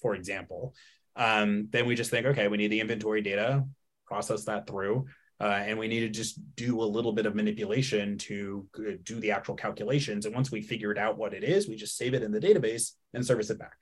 for 0.00 0.14
example 0.14 0.74
um, 1.16 1.68
then 1.70 1.86
we 1.86 1.94
just 1.94 2.10
think 2.10 2.26
okay 2.26 2.48
we 2.48 2.56
need 2.56 2.72
the 2.72 2.80
inventory 2.80 3.20
data 3.20 3.64
process 4.06 4.44
that 4.44 4.66
through 4.66 5.06
uh, 5.38 5.62
and 5.64 5.78
we 5.78 5.88
need 5.88 6.00
to 6.00 6.08
just 6.08 6.38
do 6.54 6.82
a 6.82 6.84
little 6.84 7.12
bit 7.12 7.24
of 7.24 7.34
manipulation 7.34 8.16
to 8.18 8.66
uh, 8.78 8.92
do 9.04 9.18
the 9.20 9.30
actual 9.30 9.54
calculations. 9.54 10.26
And 10.26 10.34
once 10.34 10.50
we 10.50 10.60
figured 10.60 10.98
out 10.98 11.16
what 11.16 11.34
it 11.34 11.44
is 11.44 11.68
we 11.68 11.76
just 11.76 11.98
save 11.98 12.14
it 12.14 12.22
in 12.22 12.32
the 12.32 12.40
database 12.40 12.92
and 13.12 13.24
service 13.24 13.50
it 13.50 13.58
back. 13.58 13.76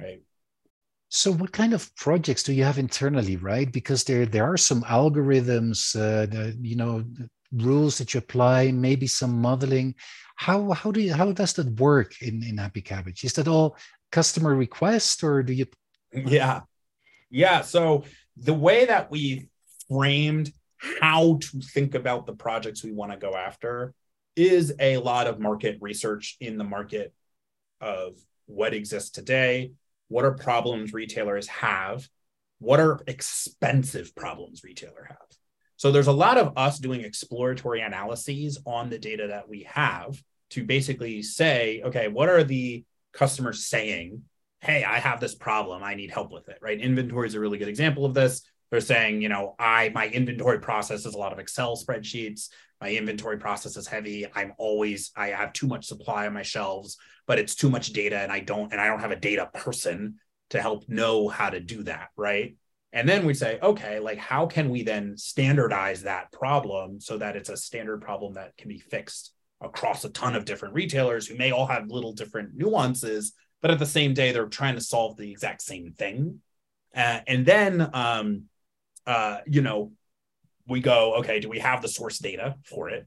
Right 0.00 0.22
so, 1.14 1.30
what 1.30 1.52
kind 1.52 1.74
of 1.74 1.94
projects 1.96 2.42
do 2.42 2.54
you 2.54 2.64
have 2.64 2.78
internally, 2.78 3.36
right? 3.36 3.70
Because 3.70 4.02
there 4.02 4.24
there 4.24 4.50
are 4.50 4.56
some 4.56 4.80
algorithms, 4.84 5.94
uh, 5.94 6.24
the, 6.24 6.56
you 6.62 6.74
know, 6.74 7.04
rules 7.52 7.98
that 7.98 8.14
you 8.14 8.18
apply, 8.18 8.72
maybe 8.72 9.06
some 9.06 9.38
modeling. 9.38 9.94
How 10.36 10.70
how 10.70 10.90
do 10.90 11.02
you 11.02 11.12
how 11.12 11.30
does 11.32 11.52
that 11.52 11.78
work 11.78 12.22
in 12.22 12.42
in 12.42 12.56
Happy 12.56 12.80
Cabbage? 12.80 13.24
Is 13.24 13.34
that 13.34 13.46
all 13.46 13.76
customer 14.10 14.54
request, 14.54 15.22
or 15.22 15.42
do 15.42 15.52
you? 15.52 15.66
Yeah, 16.14 16.60
yeah. 17.28 17.60
So 17.60 18.04
the 18.38 18.54
way 18.54 18.86
that 18.86 19.10
we 19.10 19.50
framed 19.90 20.50
how 21.00 21.40
to 21.42 21.60
think 21.60 21.94
about 21.94 22.24
the 22.24 22.32
projects 22.34 22.82
we 22.82 22.92
want 22.92 23.12
to 23.12 23.18
go 23.18 23.36
after 23.36 23.92
is 24.34 24.74
a 24.80 24.96
lot 24.96 25.26
of 25.26 25.40
market 25.40 25.76
research 25.82 26.38
in 26.40 26.56
the 26.56 26.64
market 26.64 27.12
of 27.82 28.16
what 28.46 28.72
exists 28.72 29.10
today 29.10 29.72
what 30.12 30.26
are 30.26 30.32
problems 30.32 30.92
retailers 30.92 31.48
have? 31.48 32.06
What 32.58 32.80
are 32.80 33.00
expensive 33.06 34.14
problems 34.14 34.62
retailer 34.62 35.06
have? 35.08 35.16
So 35.76 35.90
there's 35.90 36.06
a 36.06 36.12
lot 36.12 36.36
of 36.36 36.52
us 36.56 36.78
doing 36.78 37.00
exploratory 37.00 37.80
analyses 37.80 38.58
on 38.66 38.90
the 38.90 38.98
data 38.98 39.28
that 39.28 39.48
we 39.48 39.62
have 39.62 40.22
to 40.50 40.64
basically 40.64 41.22
say, 41.22 41.80
okay, 41.82 42.08
what 42.08 42.28
are 42.28 42.44
the 42.44 42.84
customers 43.14 43.66
saying? 43.66 44.22
Hey, 44.60 44.84
I 44.84 44.98
have 44.98 45.18
this 45.18 45.34
problem. 45.34 45.82
I 45.82 45.94
need 45.94 46.10
help 46.10 46.30
with 46.30 46.48
it, 46.50 46.58
right? 46.60 46.78
Inventory 46.78 47.26
is 47.26 47.34
a 47.34 47.40
really 47.40 47.58
good 47.58 47.68
example 47.68 48.04
of 48.04 48.12
this. 48.12 48.42
They're 48.72 48.80
saying, 48.80 49.22
you 49.22 49.28
know, 49.28 49.54
I 49.60 49.90
my 49.94 50.08
inventory 50.08 50.58
process 50.58 51.06
is 51.06 51.14
a 51.14 51.18
lot 51.18 51.32
of 51.32 51.38
Excel 51.38 51.76
spreadsheets. 51.76 52.48
My 52.80 52.90
inventory 52.90 53.38
process 53.38 53.76
is 53.76 53.86
heavy. 53.86 54.26
I'm 54.34 54.54
always 54.58 55.12
I 55.14 55.28
have 55.28 55.52
too 55.52 55.68
much 55.68 55.84
supply 55.84 56.26
on 56.26 56.32
my 56.32 56.42
shelves 56.42 56.98
but 57.26 57.38
it's 57.38 57.54
too 57.54 57.70
much 57.70 57.92
data 57.92 58.18
and 58.18 58.32
I 58.32 58.40
don't 58.40 58.72
and 58.72 58.80
I 58.80 58.86
don't 58.86 59.00
have 59.00 59.10
a 59.10 59.16
data 59.16 59.48
person 59.52 60.16
to 60.50 60.60
help 60.60 60.88
know 60.88 61.28
how 61.28 61.50
to 61.50 61.60
do 61.60 61.82
that, 61.84 62.08
right? 62.16 62.56
And 62.92 63.08
then 63.08 63.24
we 63.24 63.32
say, 63.32 63.58
okay, 63.62 64.00
like 64.00 64.18
how 64.18 64.46
can 64.46 64.68
we 64.68 64.82
then 64.82 65.16
standardize 65.16 66.02
that 66.02 66.30
problem 66.30 67.00
so 67.00 67.16
that 67.18 67.36
it's 67.36 67.48
a 67.48 67.56
standard 67.56 68.02
problem 68.02 68.34
that 68.34 68.56
can 68.58 68.68
be 68.68 68.78
fixed 68.78 69.32
across 69.62 70.04
a 70.04 70.10
ton 70.10 70.34
of 70.34 70.44
different 70.44 70.74
retailers 70.74 71.26
who 71.26 71.36
may 71.36 71.52
all 71.52 71.66
have 71.66 71.88
little 71.88 72.12
different 72.12 72.54
nuances, 72.54 73.32
but 73.62 73.70
at 73.70 73.78
the 73.78 73.86
same 73.86 74.12
day 74.12 74.32
they're 74.32 74.46
trying 74.46 74.74
to 74.74 74.80
solve 74.80 75.16
the 75.16 75.30
exact 75.30 75.62
same 75.62 75.92
thing. 75.92 76.40
Uh, 76.94 77.20
and 77.26 77.46
then, 77.46 77.88
um, 77.94 78.42
uh, 79.06 79.38
you 79.46 79.62
know, 79.62 79.92
we 80.68 80.80
go, 80.80 81.16
okay, 81.16 81.40
do 81.40 81.48
we 81.48 81.58
have 81.58 81.82
the 81.82 81.88
source 81.88 82.18
data 82.18 82.56
for 82.64 82.88
it? 82.88 83.06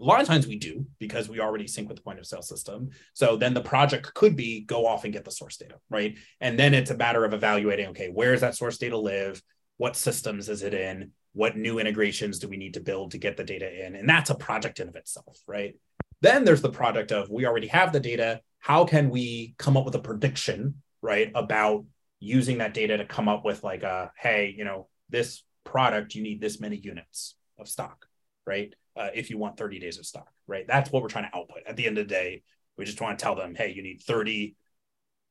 A 0.00 0.02
lot 0.02 0.20
of 0.20 0.26
times 0.26 0.46
we 0.46 0.58
do 0.58 0.86
because 0.98 1.28
we 1.28 1.40
already 1.40 1.66
sync 1.66 1.88
with 1.88 1.98
the 1.98 2.02
point 2.02 2.18
of 2.18 2.26
sale 2.26 2.42
system. 2.42 2.90
So 3.12 3.36
then 3.36 3.52
the 3.52 3.60
project 3.60 4.14
could 4.14 4.36
be 4.36 4.60
go 4.60 4.86
off 4.86 5.04
and 5.04 5.12
get 5.12 5.24
the 5.24 5.30
source 5.30 5.56
data, 5.56 5.76
right? 5.90 6.16
And 6.40 6.58
then 6.58 6.72
it's 6.72 6.90
a 6.90 6.96
matter 6.96 7.24
of 7.24 7.34
evaluating, 7.34 7.88
okay, 7.88 8.08
where 8.08 8.32
does 8.32 8.40
that 8.40 8.56
source 8.56 8.78
data 8.78 8.96
live? 8.96 9.42
What 9.76 9.96
systems 9.96 10.48
is 10.48 10.62
it 10.62 10.72
in? 10.72 11.10
What 11.34 11.56
new 11.56 11.78
integrations 11.78 12.38
do 12.38 12.48
we 12.48 12.56
need 12.56 12.74
to 12.74 12.80
build 12.80 13.10
to 13.10 13.18
get 13.18 13.36
the 13.36 13.44
data 13.44 13.86
in? 13.86 13.96
And 13.96 14.08
that's 14.08 14.30
a 14.30 14.34
project 14.34 14.80
in 14.80 14.88
of 14.88 14.96
itself, 14.96 15.38
right? 15.46 15.74
Then 16.22 16.44
there's 16.44 16.62
the 16.62 16.70
product 16.70 17.12
of 17.12 17.28
we 17.28 17.44
already 17.44 17.66
have 17.66 17.92
the 17.92 18.00
data. 18.00 18.40
How 18.60 18.86
can 18.86 19.10
we 19.10 19.54
come 19.58 19.76
up 19.76 19.84
with 19.84 19.94
a 19.94 20.00
prediction, 20.00 20.80
right, 21.02 21.30
about 21.34 21.84
using 22.18 22.58
that 22.58 22.72
data 22.72 22.96
to 22.96 23.04
come 23.04 23.28
up 23.28 23.44
with 23.44 23.62
like 23.62 23.82
a, 23.82 24.10
hey, 24.16 24.54
you 24.56 24.64
know, 24.64 24.88
this 25.10 25.42
product, 25.64 26.14
you 26.14 26.22
need 26.22 26.40
this 26.40 26.60
many 26.60 26.76
units 26.76 27.34
of 27.58 27.68
stock, 27.68 28.06
right? 28.46 28.74
Uh, 28.96 29.08
if 29.14 29.30
you 29.30 29.38
want 29.38 29.56
30 29.56 29.78
days 29.80 29.98
of 29.98 30.06
stock, 30.06 30.28
right? 30.46 30.66
That's 30.66 30.90
what 30.90 31.02
we're 31.02 31.08
trying 31.08 31.30
to 31.30 31.36
output. 31.36 31.62
At 31.66 31.76
the 31.76 31.86
end 31.86 31.98
of 31.98 32.06
the 32.06 32.14
day, 32.14 32.42
we 32.76 32.84
just 32.84 33.00
want 33.00 33.18
to 33.18 33.22
tell 33.22 33.34
them, 33.34 33.54
hey, 33.54 33.72
you 33.72 33.82
need 33.82 34.02
30 34.02 34.56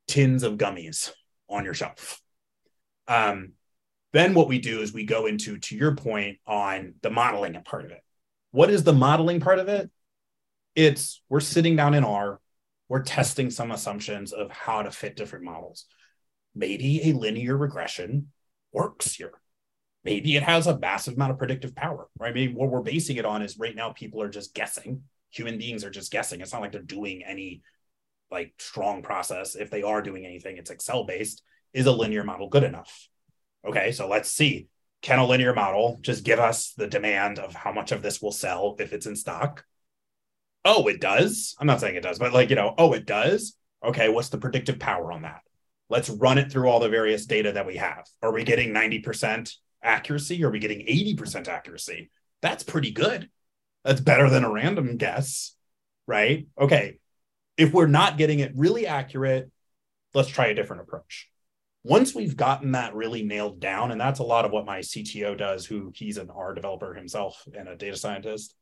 tins 0.08 0.44
of 0.44 0.58
gummies 0.58 1.12
on 1.50 1.64
your 1.64 1.74
shelf. 1.74 2.22
Um, 3.08 3.54
then 4.12 4.34
what 4.34 4.48
we 4.48 4.60
do 4.60 4.82
is 4.82 4.94
we 4.94 5.06
go 5.06 5.26
into, 5.26 5.58
to 5.58 5.76
your 5.76 5.96
point, 5.96 6.38
on 6.46 6.96
the 7.02 7.10
modeling 7.10 7.60
part 7.64 7.86
of 7.86 7.92
it. 7.92 8.02
What 8.52 8.70
is 8.70 8.84
the 8.84 8.94
modeling 8.94 9.40
part 9.40 9.60
of 9.60 9.68
it? 9.68 9.90
It's 10.76 11.22
we're 11.30 11.40
sitting 11.40 11.76
down 11.76 11.94
in 11.94 12.04
R, 12.04 12.40
we're 12.90 13.04
testing 13.04 13.50
some 13.50 13.72
assumptions 13.72 14.34
of 14.34 14.52
how 14.52 14.84
to 14.84 14.92
fit 14.92 15.16
different 15.16 15.46
models. 15.46 15.86
Maybe 16.56 17.10
a 17.10 17.14
linear 17.14 17.58
regression 17.58 18.28
works 18.72 19.16
here 19.16 19.34
maybe 20.04 20.36
it 20.36 20.44
has 20.44 20.68
a 20.68 20.78
massive 20.78 21.16
amount 21.16 21.32
of 21.32 21.38
predictive 21.38 21.76
power, 21.76 22.08
right? 22.18 22.34
Maybe 22.34 22.54
what 22.54 22.70
we're 22.70 22.82
basing 22.82 23.18
it 23.18 23.26
on 23.26 23.42
is 23.42 23.58
right 23.58 23.76
now 23.76 23.92
people 23.92 24.22
are 24.22 24.30
just 24.30 24.54
guessing. 24.54 25.04
Human 25.32 25.58
beings 25.58 25.84
are 25.84 25.90
just 25.90 26.12
guessing. 26.12 26.42
It's 26.42 26.54
not 26.54 26.62
like 26.62 26.72
they're 26.72 26.82
doing 26.82 27.24
any 27.24 27.62
like 28.30 28.54
strong 28.60 29.02
process. 29.02 29.56
If 29.56 29.70
they 29.70 29.84
are 29.84 30.02
doing 30.02 30.26
anything, 30.26 30.58
it's 30.58 30.72
Excel 30.72 31.06
based. 31.06 31.42
Is 31.74 31.86
a 31.86 31.92
linear 31.92 32.24
model 32.24 32.50
good 32.50 32.64
enough? 32.64 33.08
Okay, 33.66 33.92
so 33.92 34.08
let's 34.08 34.30
see. 34.30 34.68
can 35.02 35.20
a 35.20 35.26
linear 35.26 35.54
model 35.54 35.98
just 36.02 36.24
give 36.24 36.40
us 36.40 36.74
the 36.74 36.88
demand 36.88 37.40
of 37.40 37.54
how 37.54 37.72
much 37.72 37.92
of 37.92 38.02
this 38.02 38.22
will 38.22 38.32
sell 38.32 38.76
if 38.80 38.94
it's 38.94 39.06
in 39.06 39.16
stock? 39.16 39.66
Oh, 40.66 40.88
it 40.88 41.02
does. 41.02 41.56
I'm 41.60 41.68
not 41.68 41.80
saying 41.82 41.96
it 41.96 42.04
does, 42.04 42.20
but 42.20 42.34
like, 42.34 42.50
you 42.50 42.56
know, 42.56 42.74
oh, 42.78 42.94
it 42.94 43.06
does. 43.06 43.56
Okay, 43.84 44.08
what's 44.10 44.30
the 44.30 44.38
predictive 44.38 44.80
power 44.80 45.12
on 45.12 45.24
that? 45.24 45.42
Let's 45.90 46.10
run 46.10 46.38
it 46.38 46.52
through 46.52 46.70
all 46.70 46.80
the 46.80 46.90
various 46.90 47.26
data 47.26 47.52
that 47.54 47.66
we 47.66 47.78
have. 47.78 48.06
Are 48.22 48.32
we 48.32 48.44
getting 48.44 48.74
90% 48.74 49.54
accuracy? 49.84 50.44
Are 50.44 50.50
we 50.50 50.60
getting 50.60 50.86
80% 50.86 51.48
accuracy? 51.48 52.12
That's 52.42 52.64
pretty 52.64 52.92
good. 52.92 53.30
That's 53.84 54.02
better 54.02 54.30
than 54.30 54.44
a 54.44 54.52
random 54.52 54.98
guess, 54.98 55.56
right? 56.08 56.48
Okay. 56.60 57.00
If 57.58 57.74
we're 57.74 57.88
not 57.88 58.18
getting 58.18 58.40
it 58.40 58.54
really 58.56 58.88
accurate, 58.88 59.52
let's 60.14 60.30
try 60.30 60.48
a 60.48 60.56
different 60.56 60.84
approach. 60.84 61.30
Once 61.84 62.16
we've 62.16 62.38
gotten 62.38 62.72
that 62.72 62.96
really 62.96 63.24
nailed 63.24 63.60
down, 63.60 63.92
and 63.92 64.00
that's 64.00 64.20
a 64.20 64.24
lot 64.24 64.46
of 64.46 64.52
what 64.52 64.66
my 64.66 64.80
CTO 64.80 65.38
does, 65.38 65.66
who 65.66 65.92
he's 65.94 66.18
an 66.18 66.30
R 66.30 66.54
developer 66.54 66.94
himself 66.94 67.44
and 67.58 67.68
a 67.68 67.76
data 67.76 67.98
scientist, 67.98 68.56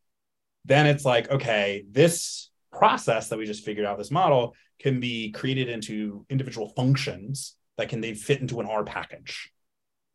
then 0.65 0.87
it's 0.87 1.05
like, 1.05 1.29
okay, 1.29 1.83
this 1.89 2.49
process 2.71 3.29
that 3.29 3.37
we 3.37 3.45
just 3.45 3.63
figured 3.63 3.85
out, 3.85 3.97
this 3.97 4.11
model 4.11 4.55
can 4.79 4.99
be 4.99 5.31
created 5.31 5.69
into 5.69 6.25
individual 6.29 6.69
functions 6.69 7.55
that 7.77 7.89
can 7.89 8.01
they 8.01 8.13
fit 8.13 8.41
into 8.41 8.59
an 8.59 8.65
R 8.65 8.83
package. 8.83 9.51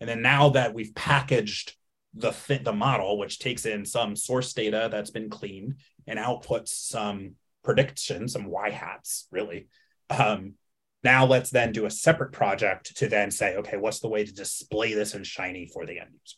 And 0.00 0.08
then 0.08 0.22
now 0.22 0.50
that 0.50 0.74
we've 0.74 0.94
packaged 0.94 1.74
the 2.14 2.32
fit 2.32 2.64
the 2.64 2.72
model, 2.72 3.18
which 3.18 3.38
takes 3.38 3.66
in 3.66 3.84
some 3.84 4.16
source 4.16 4.52
data 4.52 4.88
that's 4.90 5.10
been 5.10 5.30
cleaned 5.30 5.76
and 6.06 6.18
outputs 6.18 6.68
some 6.68 7.32
predictions, 7.62 8.32
some 8.32 8.46
y 8.46 8.70
hats, 8.70 9.26
really. 9.30 9.68
Um, 10.10 10.54
now 11.04 11.26
let's 11.26 11.50
then 11.50 11.72
do 11.72 11.86
a 11.86 11.90
separate 11.90 12.32
project 12.32 12.96
to 12.96 13.08
then 13.08 13.30
say, 13.30 13.56
okay, 13.56 13.76
what's 13.76 14.00
the 14.00 14.08
way 14.08 14.24
to 14.24 14.32
display 14.32 14.94
this 14.94 15.14
in 15.14 15.24
Shiny 15.24 15.70
for 15.72 15.86
the 15.86 15.98
end 16.00 16.10
user? 16.12 16.36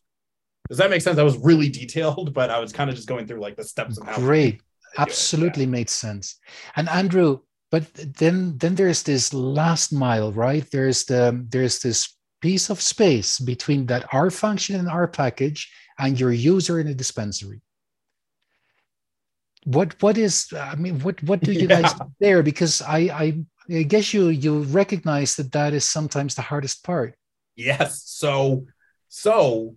Does 0.68 0.78
that 0.78 0.90
make 0.90 1.02
sense? 1.02 1.16
That 1.16 1.24
was 1.24 1.38
really 1.38 1.68
detailed, 1.82 2.34
but 2.34 2.50
I 2.50 2.58
was 2.58 2.72
kind 2.72 2.90
of 2.90 2.96
just 2.96 3.08
going 3.08 3.26
through 3.26 3.40
like 3.40 3.56
the 3.56 3.64
steps 3.64 3.98
of 3.98 4.06
how. 4.06 4.16
Great, 4.16 4.60
absolutely 4.96 5.64
yeah. 5.64 5.70
made 5.70 5.90
sense. 5.90 6.38
And 6.76 6.88
Andrew, 6.88 7.40
but 7.70 7.92
then 7.94 8.56
then 8.58 8.74
there's 8.74 9.02
this 9.02 9.32
last 9.32 9.92
mile, 9.92 10.32
right? 10.32 10.66
There's 10.70 11.04
the 11.04 11.46
there's 11.48 11.80
this 11.80 12.17
piece 12.40 12.70
of 12.70 12.81
space 12.81 13.38
between 13.38 13.87
that 13.87 14.07
R 14.12 14.31
function 14.31 14.77
and 14.77 14.88
R 14.88 15.09
package 15.09 15.70
and 15.98 16.18
your 16.18 16.33
user 16.33 16.79
in 16.81 16.87
a 16.87 16.94
dispensary. 16.94 17.61
What 19.64 20.01
what 20.03 20.16
is 20.16 20.48
I 20.53 20.77
mean 20.77 21.01
what 21.01 21.22
what 21.22 21.40
do 21.40 21.53
you 21.53 21.61
yeah. 21.68 21.83
guys 21.83 21.92
do 21.94 22.12
there? 22.20 22.42
Because 22.42 22.83
I, 22.83 22.98
I 22.98 23.44
I 23.70 23.83
guess 23.83 24.14
you 24.14 24.29
you 24.29 24.62
recognize 24.62 25.37
that 25.37 25.53
that 25.53 25.74
is 25.74 25.85
sometimes 25.85 26.35
the 26.35 26.42
hardest 26.42 26.85
part. 26.85 27.14
Yes. 27.57 28.03
So 28.07 28.66
so 29.09 29.77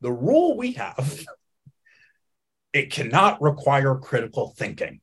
the 0.00 0.12
rule 0.12 0.56
we 0.56 0.72
have 0.72 1.24
it 2.72 2.90
cannot 2.90 3.40
require 3.42 3.94
critical 3.96 4.54
thinking. 4.56 5.01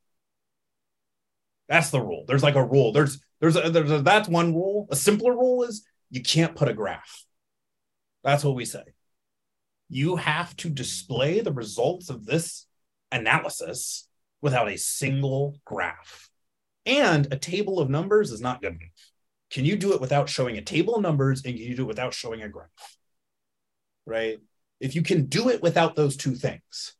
That's 1.70 1.90
the 1.90 2.02
rule. 2.02 2.24
There's 2.26 2.42
like 2.42 2.56
a 2.56 2.64
rule. 2.64 2.92
There's 2.92 3.22
there's 3.40 3.56
a, 3.56 3.70
there's 3.70 3.92
a, 3.92 4.02
that's 4.02 4.28
one 4.28 4.52
rule. 4.52 4.88
A 4.90 4.96
simpler 4.96 5.32
rule 5.32 5.62
is 5.62 5.86
you 6.10 6.20
can't 6.20 6.56
put 6.56 6.68
a 6.68 6.74
graph. 6.74 7.24
That's 8.24 8.44
what 8.44 8.56
we 8.56 8.64
say. 8.64 8.82
You 9.88 10.16
have 10.16 10.54
to 10.58 10.68
display 10.68 11.40
the 11.40 11.52
results 11.52 12.10
of 12.10 12.26
this 12.26 12.66
analysis 13.12 14.08
without 14.42 14.68
a 14.68 14.76
single 14.76 15.56
graph. 15.64 16.28
And 16.86 17.32
a 17.32 17.38
table 17.38 17.78
of 17.78 17.88
numbers 17.88 18.32
is 18.32 18.40
not 18.40 18.60
good 18.60 18.72
enough. 18.72 19.12
Can 19.50 19.64
you 19.64 19.76
do 19.76 19.92
it 19.92 20.00
without 20.00 20.28
showing 20.28 20.58
a 20.58 20.62
table 20.62 20.96
of 20.96 21.02
numbers 21.02 21.44
and 21.44 21.54
can 21.54 21.64
you 21.64 21.76
do 21.76 21.82
it 21.82 21.88
without 21.88 22.14
showing 22.14 22.42
a 22.42 22.48
graph? 22.48 22.68
Right? 24.06 24.38
If 24.80 24.96
you 24.96 25.02
can 25.02 25.26
do 25.26 25.50
it 25.50 25.62
without 25.62 25.94
those 25.94 26.16
two 26.16 26.34
things, 26.34 26.94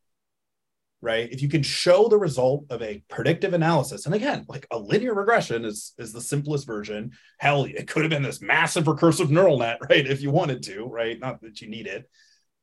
right? 1.03 1.31
If 1.31 1.43
you 1.43 1.49
can 1.49 1.63
show 1.63 2.09
the 2.09 2.19
result 2.19 2.67
of 2.71 2.83
a 2.83 3.03
predictive 3.09 3.55
analysis 3.55 4.07
and 4.07 4.15
again 4.15 4.45
like 4.49 4.67
a 4.71 4.79
linear 4.79 5.15
regression 5.15 5.65
is 5.65 5.95
is 5.99 6.13
the 6.13 6.21
simplest 6.21 6.67
version. 6.67 7.13
Hell 7.39 7.65
it 7.65 7.89
could 7.89 8.03
have 8.03 8.11
been 8.11 8.23
this 8.23 8.43
massive 8.43 8.85
recursive 8.85 9.31
neural 9.31 9.59
net 9.59 9.79
right 9.91 10.07
if 10.07 10.21
you 10.21 10.31
wanted 10.31 10.63
to 10.65 10.85
right? 10.85 11.19
Not 11.19 11.41
that 11.43 11.61
you 11.61 11.69
need 11.69 11.87
it. 11.87 12.09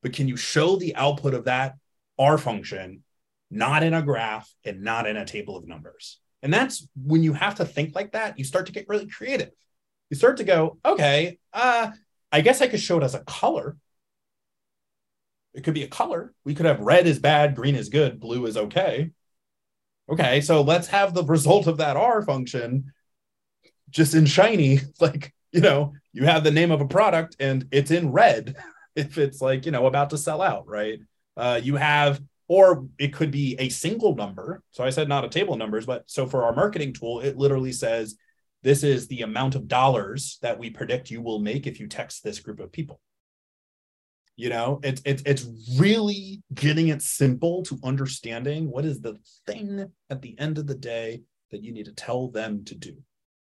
But 0.02 0.12
can 0.12 0.28
you 0.28 0.36
show 0.36 0.76
the 0.76 0.94
output 0.96 1.34
of 1.34 1.44
that 1.44 1.74
r 2.18 2.38
function 2.38 3.02
not 3.50 3.82
in 3.82 3.94
a 3.94 4.02
graph 4.02 4.52
and 4.64 4.82
not 4.82 5.06
in 5.06 5.16
a 5.16 5.24
table 5.24 5.56
of 5.56 5.66
numbers? 5.66 6.20
And 6.42 6.54
that's 6.54 6.86
when 6.94 7.22
you 7.22 7.32
have 7.32 7.56
to 7.56 7.64
think 7.64 7.94
like 7.94 8.12
that 8.12 8.38
you 8.38 8.44
start 8.44 8.66
to 8.66 8.72
get 8.72 8.88
really 8.88 9.08
creative. 9.08 9.50
You 10.10 10.16
start 10.16 10.38
to 10.38 10.44
go 10.44 10.78
okay 10.84 11.38
uh 11.52 11.90
i 12.32 12.40
guess 12.40 12.62
i 12.62 12.68
could 12.68 12.80
show 12.80 12.98
it 12.98 13.04
as 13.04 13.14
a 13.14 13.24
color 13.24 13.76
it 15.58 15.64
could 15.64 15.74
be 15.74 15.82
a 15.82 15.88
color. 15.88 16.32
We 16.44 16.54
could 16.54 16.66
have 16.66 16.78
red 16.78 17.08
is 17.08 17.18
bad, 17.18 17.56
green 17.56 17.74
is 17.74 17.88
good, 17.88 18.20
blue 18.20 18.46
is 18.46 18.56
okay. 18.56 19.10
Okay, 20.08 20.40
so 20.40 20.62
let's 20.62 20.86
have 20.86 21.12
the 21.12 21.24
result 21.24 21.66
of 21.66 21.78
that 21.78 21.96
R 21.96 22.22
function 22.22 22.92
just 23.90 24.14
in 24.14 24.24
shiny. 24.24 24.78
Like, 25.00 25.34
you 25.50 25.60
know, 25.60 25.94
you 26.12 26.26
have 26.26 26.44
the 26.44 26.52
name 26.52 26.70
of 26.70 26.80
a 26.80 26.86
product 26.86 27.34
and 27.40 27.66
it's 27.72 27.90
in 27.90 28.12
red 28.12 28.56
if 28.94 29.18
it's 29.18 29.40
like, 29.40 29.66
you 29.66 29.72
know, 29.72 29.86
about 29.86 30.10
to 30.10 30.18
sell 30.18 30.40
out, 30.40 30.68
right? 30.68 31.00
Uh, 31.36 31.60
you 31.60 31.74
have, 31.74 32.22
or 32.46 32.86
it 32.96 33.12
could 33.12 33.32
be 33.32 33.56
a 33.58 33.68
single 33.68 34.14
number. 34.14 34.62
So 34.70 34.84
I 34.84 34.90
said 34.90 35.08
not 35.08 35.24
a 35.24 35.28
table 35.28 35.54
of 35.54 35.58
numbers, 35.58 35.86
but 35.86 36.04
so 36.06 36.26
for 36.28 36.44
our 36.44 36.54
marketing 36.54 36.92
tool, 36.92 37.18
it 37.18 37.36
literally 37.36 37.72
says 37.72 38.14
this 38.62 38.84
is 38.84 39.08
the 39.08 39.22
amount 39.22 39.56
of 39.56 39.66
dollars 39.66 40.38
that 40.40 40.56
we 40.56 40.70
predict 40.70 41.10
you 41.10 41.20
will 41.20 41.40
make 41.40 41.66
if 41.66 41.80
you 41.80 41.88
text 41.88 42.22
this 42.22 42.38
group 42.38 42.60
of 42.60 42.70
people 42.70 43.00
you 44.38 44.48
know 44.48 44.78
it's 44.84 45.02
it's 45.04 45.22
it's 45.26 45.46
really 45.76 46.40
getting 46.54 46.88
it 46.88 47.02
simple 47.02 47.62
to 47.64 47.78
understanding 47.82 48.70
what 48.70 48.84
is 48.84 49.00
the 49.00 49.18
thing 49.46 49.84
at 50.10 50.22
the 50.22 50.38
end 50.38 50.56
of 50.58 50.66
the 50.66 50.74
day 50.74 51.20
that 51.50 51.64
you 51.64 51.72
need 51.72 51.86
to 51.86 51.92
tell 51.92 52.28
them 52.28 52.64
to 52.64 52.74
do 52.74 52.96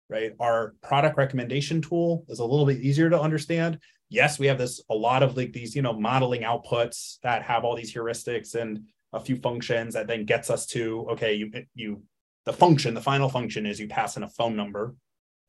right? 0.08 0.32
Our 0.38 0.74
product 0.82 1.16
recommendation 1.16 1.82
tool 1.82 2.24
is 2.28 2.38
a 2.38 2.44
little 2.44 2.64
bit 2.64 2.80
easier 2.80 3.10
to 3.10 3.20
understand. 3.20 3.78
Yes 4.08 4.38
we 4.38 4.46
have 4.46 4.58
this 4.58 4.80
a 4.88 4.94
lot 4.94 5.22
of 5.22 5.36
like 5.36 5.52
these 5.52 5.74
you 5.74 5.82
know 5.82 5.92
modeling 5.92 6.42
outputs 6.42 7.18
that 7.22 7.42
have 7.42 7.64
all 7.64 7.76
these 7.76 7.92
heuristics 7.92 8.54
and 8.54 8.86
a 9.12 9.20
few 9.20 9.36
functions 9.36 9.94
that 9.94 10.06
then 10.06 10.24
gets 10.24 10.48
us 10.48 10.64
to 10.66 11.06
okay 11.10 11.34
you 11.34 11.50
you 11.74 12.02
the 12.44 12.52
function 12.52 12.94
the 12.94 13.00
final 13.00 13.28
function 13.28 13.66
is 13.66 13.80
you 13.80 13.88
pass 13.88 14.16
in 14.16 14.22
a 14.22 14.28
phone 14.28 14.54
number 14.54 14.94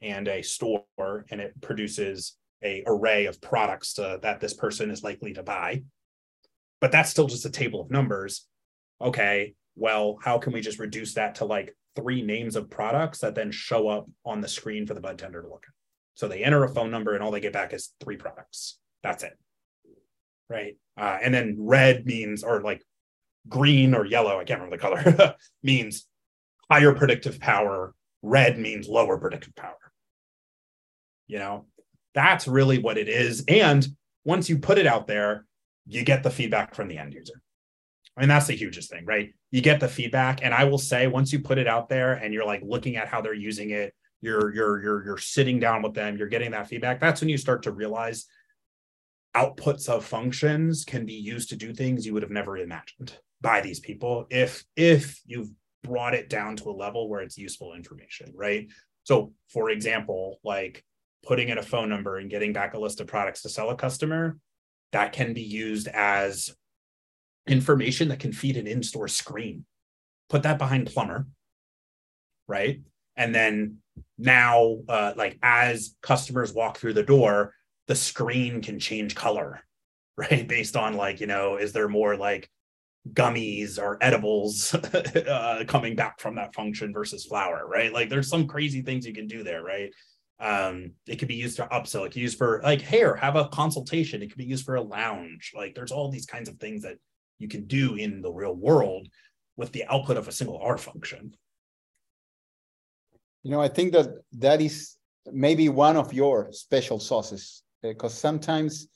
and 0.02 0.28
a 0.28 0.42
store 0.42 0.84
and 1.30 1.40
it 1.40 1.54
produces 1.62 2.36
a 2.64 2.84
array 2.86 3.26
of 3.26 3.42
products 3.42 3.94
to, 3.94 4.20
that 4.22 4.40
this 4.40 4.54
person 4.54 4.90
is 4.90 5.04
likely 5.04 5.34
to 5.34 5.44
buy. 5.44 5.84
But 6.82 6.92
that's 6.92 7.10
still 7.10 7.28
just 7.28 7.46
a 7.46 7.50
table 7.50 7.82
of 7.82 7.92
numbers. 7.92 8.46
Okay 9.02 9.54
well 9.78 10.18
how 10.22 10.38
can 10.40 10.52
we 10.52 10.60
just 10.60 10.80
reduce 10.80 11.14
that 11.14 11.36
to 11.36 11.46
like 11.46 11.76
three 11.96 12.22
names 12.22 12.56
of 12.56 12.70
products 12.70 13.20
that 13.20 13.36
then 13.36 13.52
show 13.52 13.88
up 13.88 14.08
on 14.26 14.42
the 14.42 14.48
screen 14.48 14.86
for 14.86 14.94
the 14.94 15.02
bud 15.02 15.18
tender 15.18 15.42
to 15.42 15.48
look 15.48 15.66
at? 15.68 15.74
So 16.16 16.28
they 16.28 16.44
enter 16.44 16.64
a 16.64 16.70
phone 16.70 16.92
number 16.92 17.14
and 17.14 17.24
all 17.24 17.32
they 17.32 17.40
get 17.40 17.54
back 17.54 17.74
is 17.74 17.94
three 18.04 18.18
products. 18.18 18.80
That's 19.04 19.24
it. 19.24 19.38
Right? 20.50 20.78
Uh, 21.00 21.18
and 21.22 21.34
then 21.34 21.58
red 21.60 22.06
means 22.06 22.44
or 22.44 22.62
like 22.62 22.84
green 23.48 23.96
or 23.96 24.06
yellow 24.06 24.38
i 24.40 24.44
can't 24.44 24.60
remember 24.60 24.76
the 24.76 24.82
color 24.82 25.36
means 25.64 26.06
higher 26.70 26.94
predictive 26.94 27.40
power. 27.40 27.94
Red 28.22 28.60
means 28.60 28.90
lower 28.90 29.18
predictive 29.18 29.56
power. 29.56 29.78
You 31.28 31.40
know 31.40 31.66
that's 32.18 32.48
really 32.48 32.80
what 32.80 32.98
it 32.98 33.08
is. 33.08 33.44
And 33.48 33.88
once 34.26 34.50
you 34.50 34.58
put 34.58 34.80
it 34.80 34.88
out 34.88 35.06
there, 35.06 35.46
you 35.86 36.04
get 36.04 36.24
the 36.24 36.32
feedback 36.32 36.74
from 36.74 36.88
the 36.88 36.98
end 36.98 37.14
user. 37.14 37.40
I 38.18 38.22
mean, 38.22 38.30
that's 38.30 38.48
the 38.48 38.56
hugest 38.56 38.90
thing, 38.90 39.06
right? 39.06 39.36
You 39.52 39.62
get 39.62 39.80
the 39.80 39.88
feedback. 39.88 40.40
And 40.42 40.52
I 40.52 40.64
will 40.64 40.80
say, 40.80 41.06
once 41.06 41.32
you 41.32 41.40
put 41.40 41.60
it 41.60 41.68
out 41.68 41.90
there 41.90 42.14
and 42.14 42.34
you're 42.34 42.44
like 42.44 42.64
looking 42.66 42.96
at 42.96 43.08
how 43.08 43.22
they're 43.22 43.36
using 43.36 43.70
it, 43.70 43.94
you're 44.22 44.52
you're 44.52 44.82
you're 44.82 45.06
you're 45.06 45.18
sitting 45.20 45.60
down 45.60 45.84
with 45.84 45.94
them, 45.94 46.18
you're 46.18 46.28
getting 46.28 46.50
that 46.52 46.68
feedback. 46.68 47.00
That's 47.00 47.22
when 47.22 47.30
you 47.30 47.38
start 47.38 47.62
to 47.64 47.72
realize 47.72 48.26
outputs 49.36 49.88
of 49.88 50.04
functions 50.04 50.86
can 50.86 51.06
be 51.06 51.14
used 51.14 51.50
to 51.50 51.56
do 51.56 51.72
things 51.72 52.04
you 52.04 52.14
would 52.16 52.24
have 52.24 52.32
never 52.32 52.58
imagined 52.58 53.16
by 53.42 53.62
these 53.62 53.80
people 53.80 54.26
if 54.32 54.66
if 54.76 55.22
you've 55.28 55.52
brought 55.84 56.16
it 56.16 56.30
down 56.30 56.56
to 56.56 56.72
a 56.72 56.72
level 56.72 57.08
where 57.08 57.22
it's 57.22 57.38
useful 57.38 57.76
information, 57.76 58.34
right? 58.36 58.68
So, 59.04 59.34
for 59.54 59.70
example, 59.70 60.40
like 60.44 60.84
putting 61.24 61.50
in 61.50 61.58
a 61.58 61.64
phone 61.64 61.90
number 61.90 62.18
and 62.18 62.30
getting 62.30 62.54
back 62.54 62.74
a 62.74 62.80
list 62.80 63.02
of 63.02 63.08
products 63.08 63.42
to 63.42 63.50
sell 63.50 63.70
a 63.70 63.76
customer, 63.76 64.38
that 64.92 65.12
can 65.12 65.34
be 65.34 65.42
used 65.42 65.88
as 65.90 66.56
information 67.48 68.10
that 68.10 68.20
can 68.20 68.32
feed 68.32 68.58
an 68.58 68.68
in-store 68.68 69.08
screen. 69.08 69.66
Put 70.30 70.44
that 70.44 70.58
behind 70.58 70.88
plumber, 70.88 71.28
right? 72.48 72.82
And 73.16 73.34
then 73.34 73.78
now, 74.18 74.80
uh, 74.88 75.14
like 75.16 75.38
as 75.42 75.96
customers 76.02 76.54
walk 76.54 76.78
through 76.78 76.94
the 76.94 77.04
door, 77.04 77.54
the 77.88 77.96
screen 77.96 78.62
can 78.62 78.80
change 78.80 79.16
color, 79.16 79.62
right? 80.18 80.48
Based 80.48 80.76
on 80.76 80.96
like, 80.96 81.20
you 81.20 81.28
know, 81.28 81.58
is 81.58 81.74
there 81.74 81.88
more 81.88 82.16
like 82.16 82.50
gummies 83.14 83.80
or 83.80 83.98
edibles 84.02 84.74
uh, 84.76 85.64
coming 85.68 85.96
back 85.96 86.20
from 86.20 86.36
that 86.36 86.54
function 86.54 86.94
versus 86.94 87.26
flour, 87.26 87.66
right? 87.68 87.94
Like 87.94 88.10
there's 88.10 88.30
some 88.30 88.48
crazy 88.48 88.82
things 88.82 89.06
you 89.06 89.14
can 89.14 89.28
do 89.28 89.44
there, 89.44 89.64
right? 89.64 89.92
Um, 90.40 90.92
it 91.08 91.18
could 91.18 91.28
be 91.28 91.36
used 91.36 91.58
to 91.58 91.68
upsell. 91.68 92.06
It 92.06 92.10
could 92.10 92.16
be 92.16 92.22
used 92.22 92.38
for 92.38 92.62
like, 92.64 92.82
hair 92.82 93.16
have 93.16 93.36
a 93.36 93.48
consultation. 93.50 94.22
It 94.22 94.28
could 94.28 94.38
be 94.38 94.46
used 94.46 94.66
for 94.66 94.76
a 94.76 94.82
lounge. 94.82 95.52
Like, 95.56 95.74
there's 95.74 95.92
all 95.92 96.12
these 96.12 96.26
kinds 96.26 96.48
of 96.48 96.58
things 96.58 96.84
that 96.84 96.98
you 97.40 97.48
can 97.48 97.66
do 97.66 97.96
in 97.96 98.22
the 98.22 98.32
real 98.32 98.56
world 98.56 99.08
with 99.56 99.72
the 99.72 99.86
output 99.86 100.18
of 100.18 100.28
a 100.28 100.32
single 100.32 100.60
R 100.60 100.78
function. 100.78 101.34
You 103.44 103.52
know, 103.52 103.62
I 103.62 103.68
think 103.68 103.94
that 103.94 104.10
that 104.34 104.62
is 104.62 104.96
maybe 105.32 105.70
one 105.70 105.98
of 105.98 106.14
your 106.14 106.52
special 106.52 107.00
sauces 107.00 107.64
because 107.82 108.14
sometimes 108.14 108.88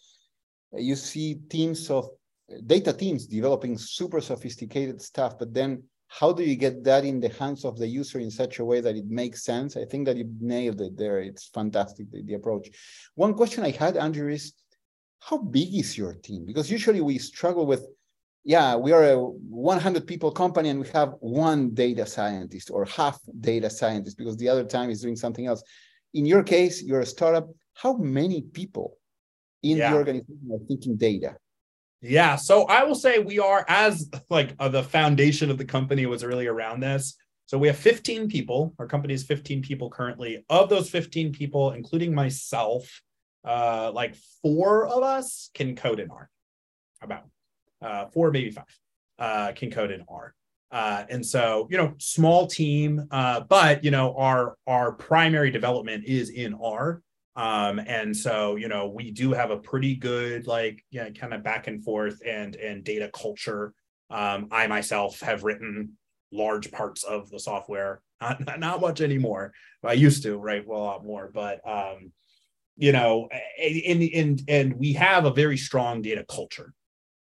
you 0.74 0.96
see 0.96 1.36
teams 1.50 1.90
of 1.90 2.10
data 2.66 2.94
teams 2.94 3.28
developing 3.28 3.78
super 3.78 4.22
sophisticated 4.22 5.02
stuff, 5.02 5.38
but 5.40 5.54
then 5.54 5.84
how 6.14 6.34
do 6.34 6.44
you 6.44 6.58
get 6.58 6.84
that 6.84 7.06
in 7.06 7.22
the 7.22 7.30
hands 7.30 7.64
of 7.64 7.78
the 7.78 7.88
user 7.88 8.20
in 8.20 8.30
such 8.30 8.60
a 8.60 8.66
way 8.66 8.82
that 8.82 8.98
it 8.98 9.08
makes 9.08 9.46
sense? 9.46 9.78
I 9.78 9.86
think 9.86 10.06
that 10.06 10.18
you 10.18 10.30
nailed 10.42 10.82
it 10.82 10.98
there. 10.98 11.20
It's 11.20 11.46
fantastic, 11.48 12.12
the, 12.12 12.22
the 12.24 12.34
approach. 12.34 12.68
One 13.16 13.34
question 13.34 13.64
I 13.64 13.72
had, 13.72 13.96
Andrew, 13.96 14.30
is 14.30 14.52
how 15.20 15.38
big 15.38 15.74
is 15.74 15.98
your 15.98 16.16
team? 16.16 16.46
Because 16.46 16.70
usually 16.70 17.00
we 17.00 17.18
struggle 17.18 17.66
with, 17.66 17.88
yeah, 18.44 18.76
we 18.76 18.92
are 18.92 19.06
a 19.06 19.18
100 19.18 20.06
people 20.06 20.32
company 20.32 20.68
and 20.68 20.82
we 20.82 20.90
have 20.90 21.14
one 21.22 21.74
data 21.74 22.06
scientist 22.06 22.70
or 22.72 22.84
half 22.84 23.18
data 23.40 23.70
scientist 23.70 24.18
because 24.18 24.36
the 24.36 24.50
other 24.50 24.66
time 24.66 24.90
is 24.90 25.02
doing 25.02 25.16
something 25.16 25.48
else. 25.48 25.64
In 26.14 26.26
your 26.26 26.44
case, 26.44 26.84
you're 26.84 27.00
a 27.00 27.06
startup. 27.06 27.48
How 27.74 27.94
many 27.94 28.42
people 28.42 28.98
in 29.64 29.78
yeah. 29.78 29.92
the 29.92 29.98
organization 29.98 30.50
are 30.52 30.68
thinking 30.68 30.98
data? 30.98 31.38
Yeah. 32.02 32.36
So 32.36 32.64
I 32.64 32.84
will 32.84 32.96
say 32.96 33.20
we 33.20 33.40
are 33.40 33.64
as 33.68 34.10
like 34.30 34.56
uh, 34.60 34.70
the 34.70 34.84
foundation 34.84 35.52
of 35.52 35.58
the 35.58 35.66
company 35.66 36.06
was 36.08 36.24
really 36.26 36.48
around 36.48 36.80
this. 36.80 37.16
So 37.46 37.58
we 37.58 37.68
have 37.68 37.78
15 37.78 38.28
people. 38.30 38.74
Our 38.80 38.88
company 38.88 39.14
is 39.14 39.24
15 39.24 39.62
people 39.62 39.90
currently. 39.90 40.44
Of 40.50 40.70
those 40.70 40.90
15 40.90 41.32
people, 41.32 41.72
including 41.72 42.16
myself, 42.16 43.02
uh, 43.46 43.92
like 43.94 44.16
four 44.42 44.88
of 44.88 45.04
us 45.04 45.50
can 45.54 45.76
code 45.76 46.00
in 46.00 46.10
R. 46.10 46.30
About 47.02 47.24
uh, 47.82 48.06
four, 48.08 48.32
maybe 48.32 48.52
five, 48.52 48.80
uh, 49.20 49.52
can 49.54 49.70
code 49.70 49.92
in 49.92 50.04
R. 50.08 50.34
Uh, 50.72 51.04
and 51.10 51.26
so, 51.26 51.68
you 51.70 51.78
know, 51.78 51.94
small 51.98 52.48
team, 52.48 53.06
uh, 53.12 53.42
but 53.42 53.84
you 53.84 53.92
know, 53.92 54.16
our 54.16 54.56
our 54.66 54.94
primary 54.94 55.52
development 55.52 56.06
is 56.06 56.30
in 56.30 56.54
R. 56.54 57.02
Um, 57.36 57.80
and 57.80 58.16
so, 58.16 58.56
you 58.58 58.68
know, 58.68 58.88
we 58.88 59.12
do 59.12 59.32
have 59.32 59.52
a 59.52 59.58
pretty 59.58 59.96
good, 59.96 60.48
like, 60.48 60.84
yeah, 60.92 61.10
kind 61.10 61.34
of 61.34 61.44
back 61.44 61.68
and 61.68 61.84
forth 61.84 62.20
and 62.26 62.56
and 62.56 62.84
data 62.84 63.10
culture. 63.14 63.74
Um, 64.10 64.48
I 64.52 64.68
myself 64.68 65.22
have 65.22 65.44
written 65.44 65.98
large 66.32 66.72
parts 66.72 67.04
of 67.04 67.30
the 67.30 67.40
software, 67.40 68.02
not, 68.22 68.60
not 68.60 68.82
much 68.82 69.02
anymore. 69.02 69.54
I 69.84 69.94
used 69.94 70.24
to 70.24 70.38
write 70.38 70.68
a 70.68 70.72
lot 70.72 71.06
more, 71.06 71.32
but 71.34 71.62
um, 71.68 72.12
you 72.78 72.92
know, 72.92 73.30
and 73.60 74.04
and 74.04 74.42
and 74.48 74.74
we 74.74 74.94
have 74.94 75.26
a 75.26 75.32
very 75.32 75.58
strong 75.58 76.02
data 76.02 76.26
culture, 76.28 76.74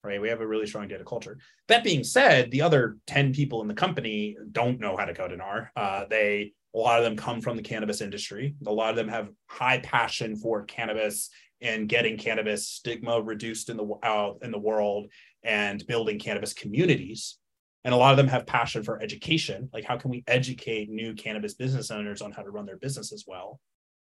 right? 0.04 0.22
We 0.22 0.30
have 0.30 0.42
a 0.42 0.48
really 0.48 0.68
strong 0.68 0.88
data 0.88 1.04
culture. 1.04 1.38
That 1.68 1.84
being 1.84 2.04
said, 2.04 2.52
the 2.52 2.62
other 2.62 2.98
10 3.08 3.34
people 3.34 3.62
in 3.62 3.68
the 3.68 3.74
company 3.74 4.38
don't 4.52 4.80
know 4.80 4.96
how 4.96 5.06
to 5.06 5.14
code 5.14 5.32
in 5.32 5.42
R. 5.42 5.72
Uh, 5.76 6.06
they 6.10 6.54
a 6.76 6.78
lot 6.78 7.00
of 7.00 7.06
them 7.06 7.16
come 7.16 7.40
from 7.40 7.56
the 7.56 7.64
cannabis 7.64 8.02
industry. 8.02 8.54
A 8.68 8.72
lot 8.72 8.90
of 8.90 8.98
them 8.98 9.08
have 9.08 9.30
high 9.48 9.80
passion 9.80 10.36
for 10.36 10.66
cannabis 10.66 11.30
and 11.62 11.88
getting 11.88 12.18
cannabis 12.18 12.68
stigma 12.68 13.22
reduced 13.22 13.70
in 13.70 13.78
the 13.78 13.86
uh, 14.04 14.34
in 14.42 14.52
the 14.52 14.60
world 14.60 15.08
and 15.44 15.86
building 15.88 16.20
cannabis 16.20 16.54
communities. 16.54 17.38
And 17.86 17.94
a 17.94 17.98
lot 17.98 18.12
of 18.12 18.18
them 18.18 18.28
have 18.28 18.46
passion 18.46 18.84
for 18.84 19.02
education. 19.02 19.70
Like, 19.72 19.86
how 19.86 19.96
can 19.96 20.12
we 20.12 20.24
educate 20.28 20.90
new 20.90 21.14
cannabis 21.14 21.54
business 21.54 21.92
owners 21.92 22.22
on 22.22 22.32
how 22.32 22.42
to 22.42 22.50
run 22.50 22.66
their 22.66 22.78
business 22.78 23.14
as 23.14 23.24
well? 23.26 23.60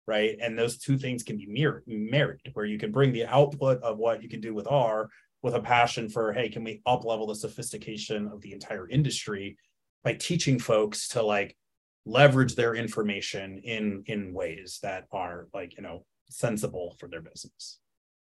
Right. 0.06 0.36
And 0.40 0.56
those 0.56 0.78
two 0.78 0.98
things 0.98 1.22
can 1.22 1.36
be 1.36 1.46
mirrored, 1.46 1.84
married, 1.86 2.50
where 2.52 2.66
you 2.66 2.78
can 2.78 2.92
bring 2.92 3.12
the 3.12 3.26
output 3.26 3.82
of 3.82 3.98
what 3.98 4.22
you 4.22 4.28
can 4.28 4.40
do 4.40 4.54
with 4.54 4.66
R 4.68 5.08
with 5.42 5.54
a 5.54 5.60
passion 5.60 6.08
for, 6.08 6.32
hey, 6.32 6.48
can 6.48 6.62
we 6.62 6.82
up 6.84 7.04
level 7.04 7.26
the 7.26 7.34
sophistication 7.34 8.28
of 8.28 8.40
the 8.42 8.52
entire 8.52 8.88
industry 8.88 9.56
by 10.04 10.14
teaching 10.14 10.58
folks 10.58 11.08
to 11.08 11.22
like 11.22 11.56
leverage 12.06 12.54
their 12.54 12.74
information 12.74 13.58
in 13.64 14.02
in 14.06 14.32
ways 14.32 14.78
that 14.82 15.06
are 15.12 15.48
like 15.54 15.76
you 15.76 15.82
know 15.82 16.04
sensible 16.30 16.96
for 16.98 17.08
their 17.08 17.20
business. 17.20 17.78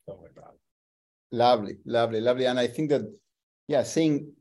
Don't 0.07 0.21
worry 0.21 0.31
about 0.37 0.55
it. 0.55 1.37
lovely 1.37 1.77
lovely 1.85 2.21
lovely. 2.21 2.47
And 2.47 2.59
i 2.59 2.67
think 2.67 2.91
that 2.91 3.03
yeah 3.69 3.83
seeing 3.83 4.33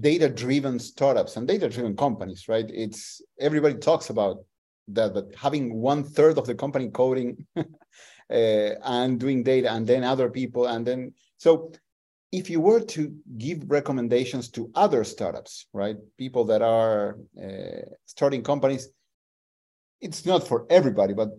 data 0.00 0.28
driven 0.28 0.78
startups 0.78 1.36
and 1.36 1.48
data 1.48 1.68
driven 1.68 1.96
companies 1.96 2.48
right? 2.48 2.68
It's 2.68 3.22
everybody 3.40 3.74
talks 3.74 4.10
about 4.10 4.36
that 4.88 5.14
but 5.14 5.34
having 5.34 5.74
one 5.74 6.04
third 6.04 6.38
of 6.38 6.46
the 6.46 6.54
company 6.54 6.88
coding 6.90 7.46
uh, 7.56 7.62
and 8.30 9.18
doing 9.18 9.42
data 9.42 9.72
and 9.72 9.86
then 9.86 10.04
other 10.04 10.28
people 10.30 10.66
and 10.66 10.86
then 10.86 11.12
so 11.38 11.72
if 12.30 12.50
you 12.50 12.60
were 12.60 12.80
to 12.80 13.14
give 13.38 13.70
recommendations 13.70 14.50
to 14.50 14.70
other 14.74 15.02
startups, 15.04 15.66
right, 15.72 15.96
people 16.18 16.44
that 16.44 16.62
are 16.62 17.18
uh, 17.42 17.82
starting 18.04 18.42
companies, 18.42 18.88
it's 20.00 20.26
not 20.26 20.46
for 20.46 20.66
everybody, 20.68 21.14
but 21.14 21.30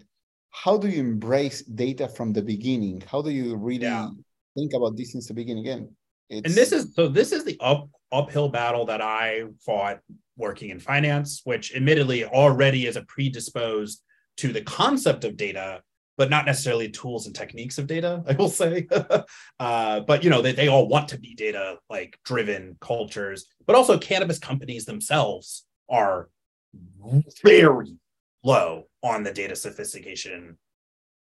how 0.52 0.78
do 0.78 0.88
you 0.88 1.00
embrace 1.00 1.62
data 1.62 2.08
from 2.08 2.34
the 2.34 2.42
beginning? 2.42 3.02
How 3.08 3.22
do 3.22 3.30
you 3.30 3.56
really 3.56 3.84
yeah. 3.84 4.10
think 4.58 4.74
about 4.74 4.98
this 4.98 5.12
since 5.12 5.28
the 5.28 5.34
beginning? 5.34 5.68
Again, 5.68 5.96
it's... 6.30 6.46
and 6.46 6.56
this 6.56 6.72
is 6.72 6.94
so. 6.96 7.08
This 7.08 7.32
is 7.32 7.46
the 7.46 7.58
up 7.60 7.88
uphill 8.12 8.50
battle 8.50 8.86
that 8.88 9.02
I 9.02 9.44
fought 9.64 10.00
working 10.38 10.72
in 10.72 10.80
finance, 10.80 11.42
which 11.44 11.76
admittedly 11.76 12.26
already 12.26 12.88
is 12.88 12.96
a 12.96 13.04
predisposed 13.04 14.02
to 14.38 14.52
the 14.52 14.62
concept 14.62 15.24
of 15.24 15.38
data 15.38 15.82
but 16.20 16.30
not 16.30 16.46
necessarily 16.46 16.90
tools 16.90 17.26
and 17.26 17.36
techniques 17.36 17.80
of 17.80 17.88
data 17.88 18.24
i 18.28 18.34
will 18.34 18.50
say. 18.50 18.88
Uh, 19.60 20.00
but 20.02 20.24
you 20.24 20.30
know 20.30 20.42
they, 20.42 20.54
they 20.54 20.70
all 20.70 20.88
want 20.88 21.10
to 21.10 21.20
be 21.20 21.34
data 21.34 21.78
like 21.90 22.18
driven 22.24 22.78
cultures 22.80 23.48
but 23.66 23.76
also 23.76 23.98
cannabis 23.98 24.40
companies 24.40 24.86
themselves 24.86 25.66
are 25.90 26.30
very 27.44 27.98
low 28.44 28.84
on 29.04 29.24
the 29.24 29.34
data 29.34 29.56
sophistication 29.56 30.58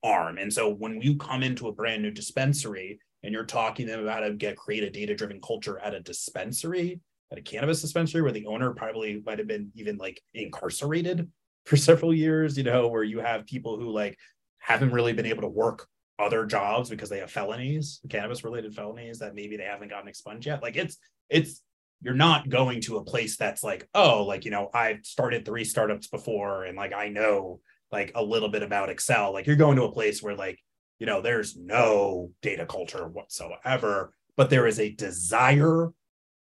arm. 0.03 0.37
And 0.37 0.51
so 0.51 0.69
when 0.69 1.01
you 1.01 1.17
come 1.17 1.43
into 1.43 1.67
a 1.67 1.73
brand 1.73 2.01
new 2.01 2.11
dispensary 2.11 2.99
and 3.23 3.33
you're 3.33 3.45
talking 3.45 3.89
about 3.89 4.07
how 4.07 4.19
to 4.21 4.33
get 4.33 4.57
create 4.57 4.83
a 4.83 4.89
data 4.89 5.15
driven 5.15 5.41
culture 5.41 5.79
at 5.79 5.93
a 5.93 5.99
dispensary 5.99 6.99
at 7.31 7.37
a 7.37 7.41
cannabis 7.41 7.81
dispensary 7.81 8.21
where 8.21 8.31
the 8.31 8.45
owner 8.45 8.71
probably 8.71 9.21
might 9.25 9.39
have 9.39 9.47
been 9.47 9.71
even 9.75 9.97
like 9.97 10.21
incarcerated 10.33 11.29
for 11.65 11.75
several 11.75 12.13
years 12.13 12.57
you 12.57 12.63
know 12.63 12.87
where 12.87 13.03
you 13.03 13.19
have 13.19 13.45
people 13.45 13.77
who 13.77 13.89
like 13.89 14.17
haven't 14.67 14.91
really 14.91 15.13
been 15.13 15.25
able 15.25 15.43
to 15.43 15.47
work 15.47 15.87
other 16.19 16.45
jobs 16.45 16.89
because 16.89 17.09
they 17.09 17.19
have 17.19 17.31
felonies, 17.31 18.01
cannabis 18.09 18.43
related 18.43 18.75
felonies 18.75 19.19
that 19.19 19.33
maybe 19.33 19.55
they 19.55 19.63
haven't 19.63 19.87
gotten 19.87 20.09
expunged 20.09 20.45
yet. 20.45 20.61
Like 20.61 20.75
it's 20.75 20.97
it's 21.29 21.61
you're 22.01 22.13
not 22.13 22.49
going 22.49 22.81
to 22.81 22.97
a 22.97 23.03
place 23.03 23.37
that's 23.37 23.63
like, 23.63 23.87
oh, 23.95 24.25
like 24.25 24.43
you 24.43 24.51
know, 24.51 24.69
I've 24.73 25.05
started 25.05 25.45
three 25.45 25.63
startups 25.63 26.07
before 26.07 26.65
and 26.65 26.75
like 26.77 26.93
I 26.93 27.07
know 27.07 27.61
like 27.93 28.11
a 28.13 28.21
little 28.21 28.49
bit 28.49 28.61
about 28.61 28.89
Excel. 28.89 29.31
Like 29.31 29.47
you're 29.47 29.55
going 29.55 29.77
to 29.77 29.85
a 29.85 29.91
place 29.91 30.21
where 30.21 30.35
like, 30.35 30.59
you 30.99 31.05
know, 31.05 31.21
there's 31.21 31.55
no 31.55 32.31
data 32.41 32.65
culture 32.65 33.07
whatsoever, 33.07 34.11
but 34.35 34.49
there 34.49 34.67
is 34.67 34.81
a 34.81 34.93
desire 34.93 35.93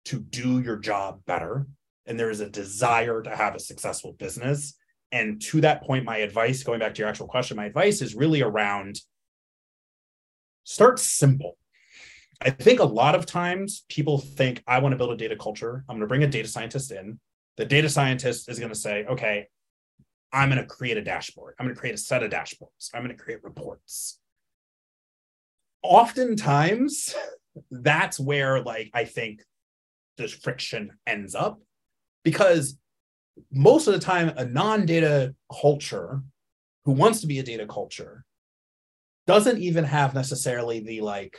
to 0.04 0.20
do 0.20 0.61
your 0.61 0.76
job 0.76 1.24
better 1.26 1.66
and 2.06 2.20
there 2.20 2.30
is 2.30 2.40
a 2.40 2.48
desire 2.48 3.20
to 3.20 3.35
have 3.35 3.56
a 3.56 3.61
successful 3.61 4.12
business 4.12 4.76
and 5.12 5.40
to 5.42 5.61
that 5.61 5.83
point, 5.83 6.05
my 6.05 6.18
advice, 6.18 6.62
going 6.62 6.81
back 6.81 6.94
to 6.94 7.01
your 7.01 7.09
actual 7.09 7.29
question, 7.29 7.57
my 7.57 7.66
advice 7.66 8.01
is 8.01 8.14
really 8.14 8.42
around 8.42 8.98
start 10.64 10.98
simple. 10.98 11.59
I 12.40 12.51
think 12.51 12.81
a 12.81 12.85
lot 12.85 13.14
of 13.14 13.27
times 13.27 13.85
people 13.88 14.18
think, 14.18 14.62
I 14.66 14.79
want 14.79 14.92
to 14.92 14.96
build 14.96 15.12
a 15.12 15.16
data 15.16 15.37
culture. 15.37 15.85
I'm 15.88 15.96
going 15.96 16.01
to 16.01 16.07
bring 16.07 16.25
a 16.25 16.27
data 16.27 16.48
scientist 16.48 16.90
in. 16.90 17.20
The 17.57 17.64
data 17.64 17.88
scientist 17.88 18.48
is 18.48 18.59
going 18.59 18.72
to 18.72 18.79
say, 18.79 19.05
okay, 19.05 19.46
I'm 20.33 20.48
going 20.48 20.61
to 20.61 20.66
create 20.66 20.96
a 20.96 21.03
dashboard. 21.03 21.55
I'm 21.59 21.66
going 21.66 21.75
to 21.75 21.81
create 21.81 21.94
a 21.94 21.98
set 21.98 22.22
of 22.22 22.31
dashboards. 22.31 22.90
I'm 22.94 23.05
going 23.05 23.16
to 23.16 23.22
create 23.22 23.44
reports. 23.44 24.18
Oftentimes, 25.83 27.14
that's 27.70 28.18
where, 28.18 28.62
like, 28.62 28.90
I 28.94 29.05
think 29.05 29.42
the 30.16 30.27
friction 30.27 30.92
ends 31.07 31.35
up 31.35 31.61
because 32.25 32.79
most 33.51 33.87
of 33.87 33.95
the 33.95 34.01
time 34.01 34.33
a 34.37 34.45
non-data 34.45 35.35
culture 35.61 36.23
who 36.85 36.92
wants 36.92 37.21
to 37.21 37.27
be 37.27 37.38
a 37.38 37.42
data 37.42 37.66
culture 37.66 38.25
doesn't 39.27 39.59
even 39.59 39.85
have 39.85 40.14
necessarily 40.14 40.81
the 40.81 41.01
like 41.01 41.37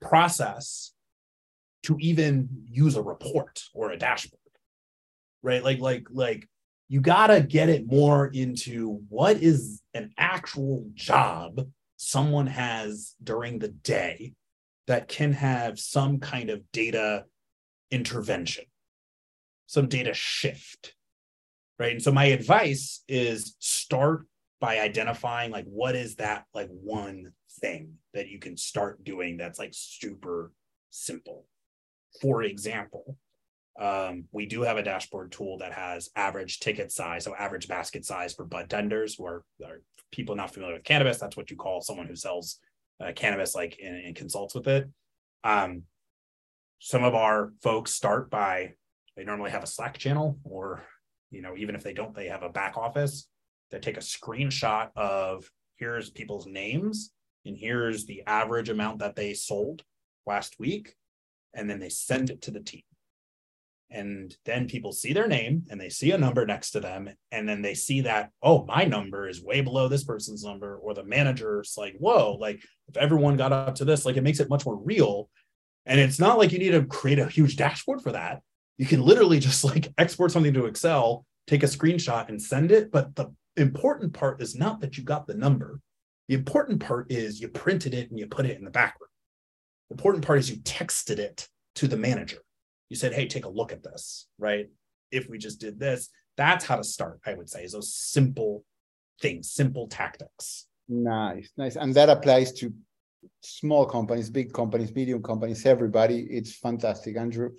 process 0.00 0.92
to 1.82 1.96
even 2.00 2.48
use 2.64 2.96
a 2.96 3.02
report 3.02 3.62
or 3.74 3.90
a 3.90 3.98
dashboard 3.98 4.40
right? 5.44 5.62
Like 5.62 5.78
like 5.78 6.08
like 6.10 6.48
you 6.88 7.00
got 7.00 7.28
to 7.28 7.40
get 7.40 7.68
it 7.68 7.86
more 7.86 8.26
into 8.26 9.00
what 9.08 9.36
is 9.36 9.80
an 9.92 10.12
actual 10.18 10.86
job 10.94 11.68
someone 11.96 12.48
has 12.48 13.14
during 13.22 13.58
the 13.58 13.68
day 13.68 14.32
that 14.86 15.06
can 15.08 15.32
have 15.32 15.78
some 15.78 16.18
kind 16.18 16.50
of 16.50 16.60
data 16.72 17.24
intervention 17.90 18.64
some 19.66 19.88
data 19.88 20.14
shift, 20.14 20.94
right? 21.78 21.92
And 21.92 22.02
so 22.02 22.12
my 22.12 22.26
advice 22.26 23.02
is 23.08 23.56
start 23.58 24.26
by 24.60 24.80
identifying 24.80 25.50
like 25.50 25.66
what 25.66 25.94
is 25.94 26.16
that 26.16 26.44
like 26.54 26.68
one 26.70 27.32
thing 27.60 27.94
that 28.14 28.28
you 28.28 28.38
can 28.38 28.56
start 28.56 29.04
doing 29.04 29.36
that's 29.36 29.58
like 29.58 29.72
super 29.72 30.52
simple. 30.90 31.46
For 32.20 32.42
example, 32.42 33.16
um, 33.80 34.24
we 34.30 34.46
do 34.46 34.62
have 34.62 34.76
a 34.76 34.82
dashboard 34.82 35.32
tool 35.32 35.58
that 35.58 35.72
has 35.72 36.10
average 36.14 36.60
ticket 36.60 36.92
size, 36.92 37.24
so 37.24 37.34
average 37.34 37.66
basket 37.66 38.04
size 38.04 38.32
for 38.32 38.44
bud 38.44 38.70
tenders, 38.70 39.16
who 39.16 39.26
are, 39.26 39.44
are 39.64 39.82
people 40.12 40.36
not 40.36 40.54
familiar 40.54 40.74
with 40.74 40.84
cannabis. 40.84 41.18
That's 41.18 41.36
what 41.36 41.50
you 41.50 41.56
call 41.56 41.80
someone 41.80 42.06
who 42.06 42.14
sells 42.14 42.60
uh, 43.00 43.12
cannabis, 43.14 43.54
like 43.54 43.78
and, 43.82 43.96
and, 43.96 44.14
consults 44.14 44.54
with 44.54 44.68
it. 44.68 44.88
Um, 45.42 45.82
some 46.78 47.02
of 47.02 47.14
our 47.14 47.52
folks 47.62 47.92
start 47.92 48.30
by 48.30 48.74
they 49.16 49.24
normally 49.24 49.50
have 49.50 49.62
a 49.62 49.68
Slack 49.68 49.98
channel, 49.98 50.38
or 50.44 50.84
you 51.30 51.42
know, 51.42 51.54
even 51.56 51.74
if 51.74 51.82
they 51.82 51.92
don't, 51.92 52.14
they 52.14 52.28
have 52.28 52.42
a 52.42 52.48
back 52.48 52.76
office. 52.76 53.28
They 53.70 53.78
take 53.78 53.96
a 53.96 54.00
screenshot 54.00 54.90
of 54.96 55.50
here's 55.76 56.10
people's 56.10 56.46
names 56.46 57.12
and 57.44 57.56
here's 57.56 58.06
the 58.06 58.22
average 58.26 58.68
amount 58.68 59.00
that 59.00 59.16
they 59.16 59.34
sold 59.34 59.82
last 60.26 60.58
week, 60.58 60.94
and 61.54 61.68
then 61.68 61.80
they 61.80 61.88
send 61.88 62.30
it 62.30 62.42
to 62.42 62.50
the 62.50 62.60
team 62.60 62.82
and 63.94 64.36
then 64.44 64.66
people 64.66 64.92
see 64.92 65.12
their 65.12 65.28
name 65.28 65.62
and 65.70 65.80
they 65.80 65.88
see 65.88 66.10
a 66.10 66.18
number 66.18 66.44
next 66.44 66.72
to 66.72 66.80
them 66.80 67.08
and 67.30 67.48
then 67.48 67.62
they 67.62 67.74
see 67.74 68.00
that 68.00 68.30
oh 68.42 68.64
my 68.64 68.84
number 68.84 69.28
is 69.28 69.42
way 69.42 69.60
below 69.60 69.88
this 69.88 70.04
person's 70.04 70.42
number 70.42 70.76
or 70.76 70.94
the 70.94 71.04
manager's 71.04 71.74
like 71.78 71.94
whoa 71.98 72.36
like 72.40 72.62
if 72.88 72.96
everyone 72.96 73.36
got 73.36 73.52
up 73.52 73.74
to 73.74 73.84
this 73.84 74.04
like 74.04 74.16
it 74.16 74.22
makes 74.22 74.40
it 74.40 74.50
much 74.50 74.66
more 74.66 74.76
real 74.76 75.30
and 75.86 76.00
it's 76.00 76.18
not 76.18 76.38
like 76.38 76.50
you 76.50 76.58
need 76.58 76.72
to 76.72 76.84
create 76.84 77.18
a 77.18 77.28
huge 77.28 77.56
dashboard 77.56 78.00
for 78.02 78.12
that 78.12 78.40
you 78.78 78.86
can 78.86 79.02
literally 79.02 79.38
just 79.38 79.64
like 79.70 79.92
export 79.98 80.30
something 80.30 80.54
to 80.54 80.66
excel 80.66 81.26
take 81.46 81.62
a 81.62 81.66
screenshot 81.66 82.28
and 82.28 82.40
send 82.40 82.72
it 82.72 82.90
but 82.90 83.14
the 83.16 83.32
important 83.56 84.12
part 84.12 84.42
is 84.42 84.56
not 84.56 84.80
that 84.80 84.96
you 84.96 85.04
got 85.04 85.26
the 85.26 85.34
number 85.34 85.80
the 86.28 86.34
important 86.34 86.80
part 86.80 87.10
is 87.12 87.40
you 87.40 87.48
printed 87.48 87.94
it 87.94 88.10
and 88.10 88.18
you 88.18 88.26
put 88.26 88.46
it 88.46 88.56
in 88.58 88.64
the 88.64 88.70
background 88.70 89.10
the 89.90 89.94
important 89.94 90.24
part 90.24 90.38
is 90.38 90.50
you 90.50 90.56
texted 90.58 91.18
it 91.18 91.48
to 91.74 91.86
the 91.86 91.96
manager 91.96 92.38
you 92.94 92.96
said, 92.96 93.12
hey, 93.12 93.26
take 93.26 93.44
a 93.44 93.48
look 93.48 93.72
at 93.72 93.82
this, 93.82 94.28
right? 94.38 94.68
If 95.10 95.28
we 95.28 95.38
just 95.38 95.60
did 95.60 95.78
this, 95.78 96.10
that's 96.36 96.64
how 96.64 96.76
to 96.76 96.84
start, 96.84 97.20
I 97.26 97.34
would 97.34 97.48
say, 97.48 97.64
is 97.64 97.72
those 97.72 97.94
simple 97.94 98.64
things, 99.20 99.50
simple 99.50 99.88
tactics. 99.88 100.66
Nice, 100.88 101.50
nice. 101.56 101.76
And 101.76 101.94
that 101.94 102.08
applies 102.08 102.52
to 102.54 102.72
small 103.42 103.86
companies, 103.86 104.28
big 104.30 104.52
companies, 104.52 104.94
medium 104.94 105.22
companies, 105.22 105.64
everybody. 105.64 106.20
It's 106.30 106.54
fantastic, 106.56 107.16
Andrew. 107.16 107.50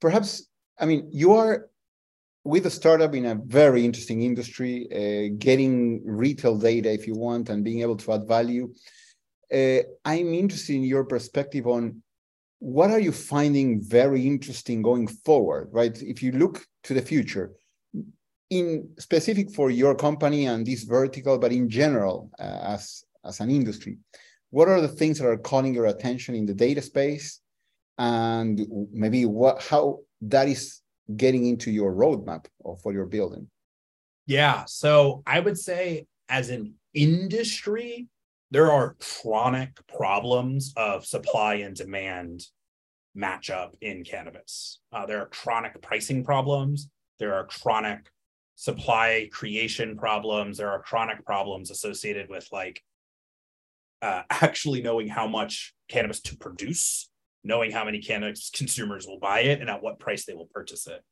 Perhaps, 0.00 0.46
I 0.78 0.86
mean, 0.86 1.08
you 1.12 1.32
are 1.34 1.68
with 2.44 2.66
a 2.66 2.70
startup 2.70 3.14
in 3.14 3.26
a 3.26 3.34
very 3.34 3.84
interesting 3.84 4.22
industry, 4.22 4.86
uh, 4.92 5.34
getting 5.38 6.02
retail 6.04 6.56
data 6.56 6.92
if 6.92 7.06
you 7.06 7.14
want 7.14 7.48
and 7.48 7.64
being 7.64 7.80
able 7.80 7.96
to 7.96 8.12
add 8.12 8.28
value. 8.28 8.72
Uh, 9.52 9.80
I'm 10.04 10.32
interested 10.32 10.76
in 10.76 10.84
your 10.84 11.04
perspective 11.04 11.66
on 11.66 12.02
what 12.58 12.90
are 12.90 13.00
you 13.00 13.12
finding 13.12 13.82
very 13.82 14.26
interesting 14.26 14.80
going 14.80 15.06
forward, 15.08 15.68
right? 15.72 16.00
If 16.00 16.22
you 16.22 16.32
look 16.32 16.64
to 16.84 16.94
the 16.94 17.02
future, 17.02 17.52
in 18.50 18.88
specific 18.98 19.50
for 19.50 19.70
your 19.70 19.94
company 19.94 20.46
and 20.46 20.64
this 20.64 20.84
vertical, 20.84 21.38
but 21.38 21.52
in 21.52 21.68
general 21.68 22.30
uh, 22.38 22.60
as 22.74 23.04
as 23.24 23.40
an 23.40 23.50
industry, 23.50 23.98
what 24.50 24.68
are 24.68 24.80
the 24.80 24.88
things 24.88 25.18
that 25.18 25.26
are 25.26 25.36
calling 25.36 25.74
your 25.74 25.86
attention 25.86 26.34
in 26.36 26.46
the 26.46 26.54
data 26.54 26.80
space, 26.80 27.40
and 27.98 28.64
maybe 28.92 29.26
what 29.26 29.60
how 29.62 29.98
that 30.22 30.48
is 30.48 30.80
getting 31.16 31.46
into 31.46 31.70
your 31.70 31.92
roadmap 31.92 32.46
for 32.82 32.92
your 32.92 33.06
building? 33.06 33.48
Yeah, 34.26 34.64
so 34.66 35.22
I 35.26 35.40
would 35.40 35.58
say 35.58 36.06
as 36.28 36.50
an 36.50 36.74
industry, 36.94 38.08
there 38.50 38.70
are 38.70 38.96
chronic 39.00 39.70
problems 39.86 40.72
of 40.76 41.04
supply 41.04 41.54
and 41.56 41.74
demand 41.74 42.44
matchup 43.16 43.74
in 43.80 44.04
cannabis. 44.04 44.80
Uh, 44.92 45.06
there 45.06 45.20
are 45.20 45.26
chronic 45.26 45.80
pricing 45.80 46.24
problems. 46.24 46.88
There 47.18 47.34
are 47.34 47.46
chronic 47.46 48.10
supply 48.56 49.28
creation 49.32 49.96
problems. 49.96 50.58
There 50.58 50.70
are 50.70 50.82
chronic 50.82 51.24
problems 51.24 51.70
associated 51.70 52.28
with 52.28 52.48
like 52.52 52.82
uh, 54.02 54.22
actually 54.30 54.82
knowing 54.82 55.08
how 55.08 55.26
much 55.26 55.74
cannabis 55.88 56.20
to 56.20 56.36
produce, 56.36 57.10
knowing 57.46 57.70
how 57.70 57.84
many 57.84 58.00
cannabis 58.00 58.50
consumers 58.50 59.06
will 59.06 59.18
buy 59.18 59.40
it 59.40 59.60
and 59.60 59.70
at 59.70 59.82
what 59.82 59.98
price 59.98 60.26
they 60.26 60.34
will 60.34 60.50
purchase 60.52 60.86
it. 60.86 61.02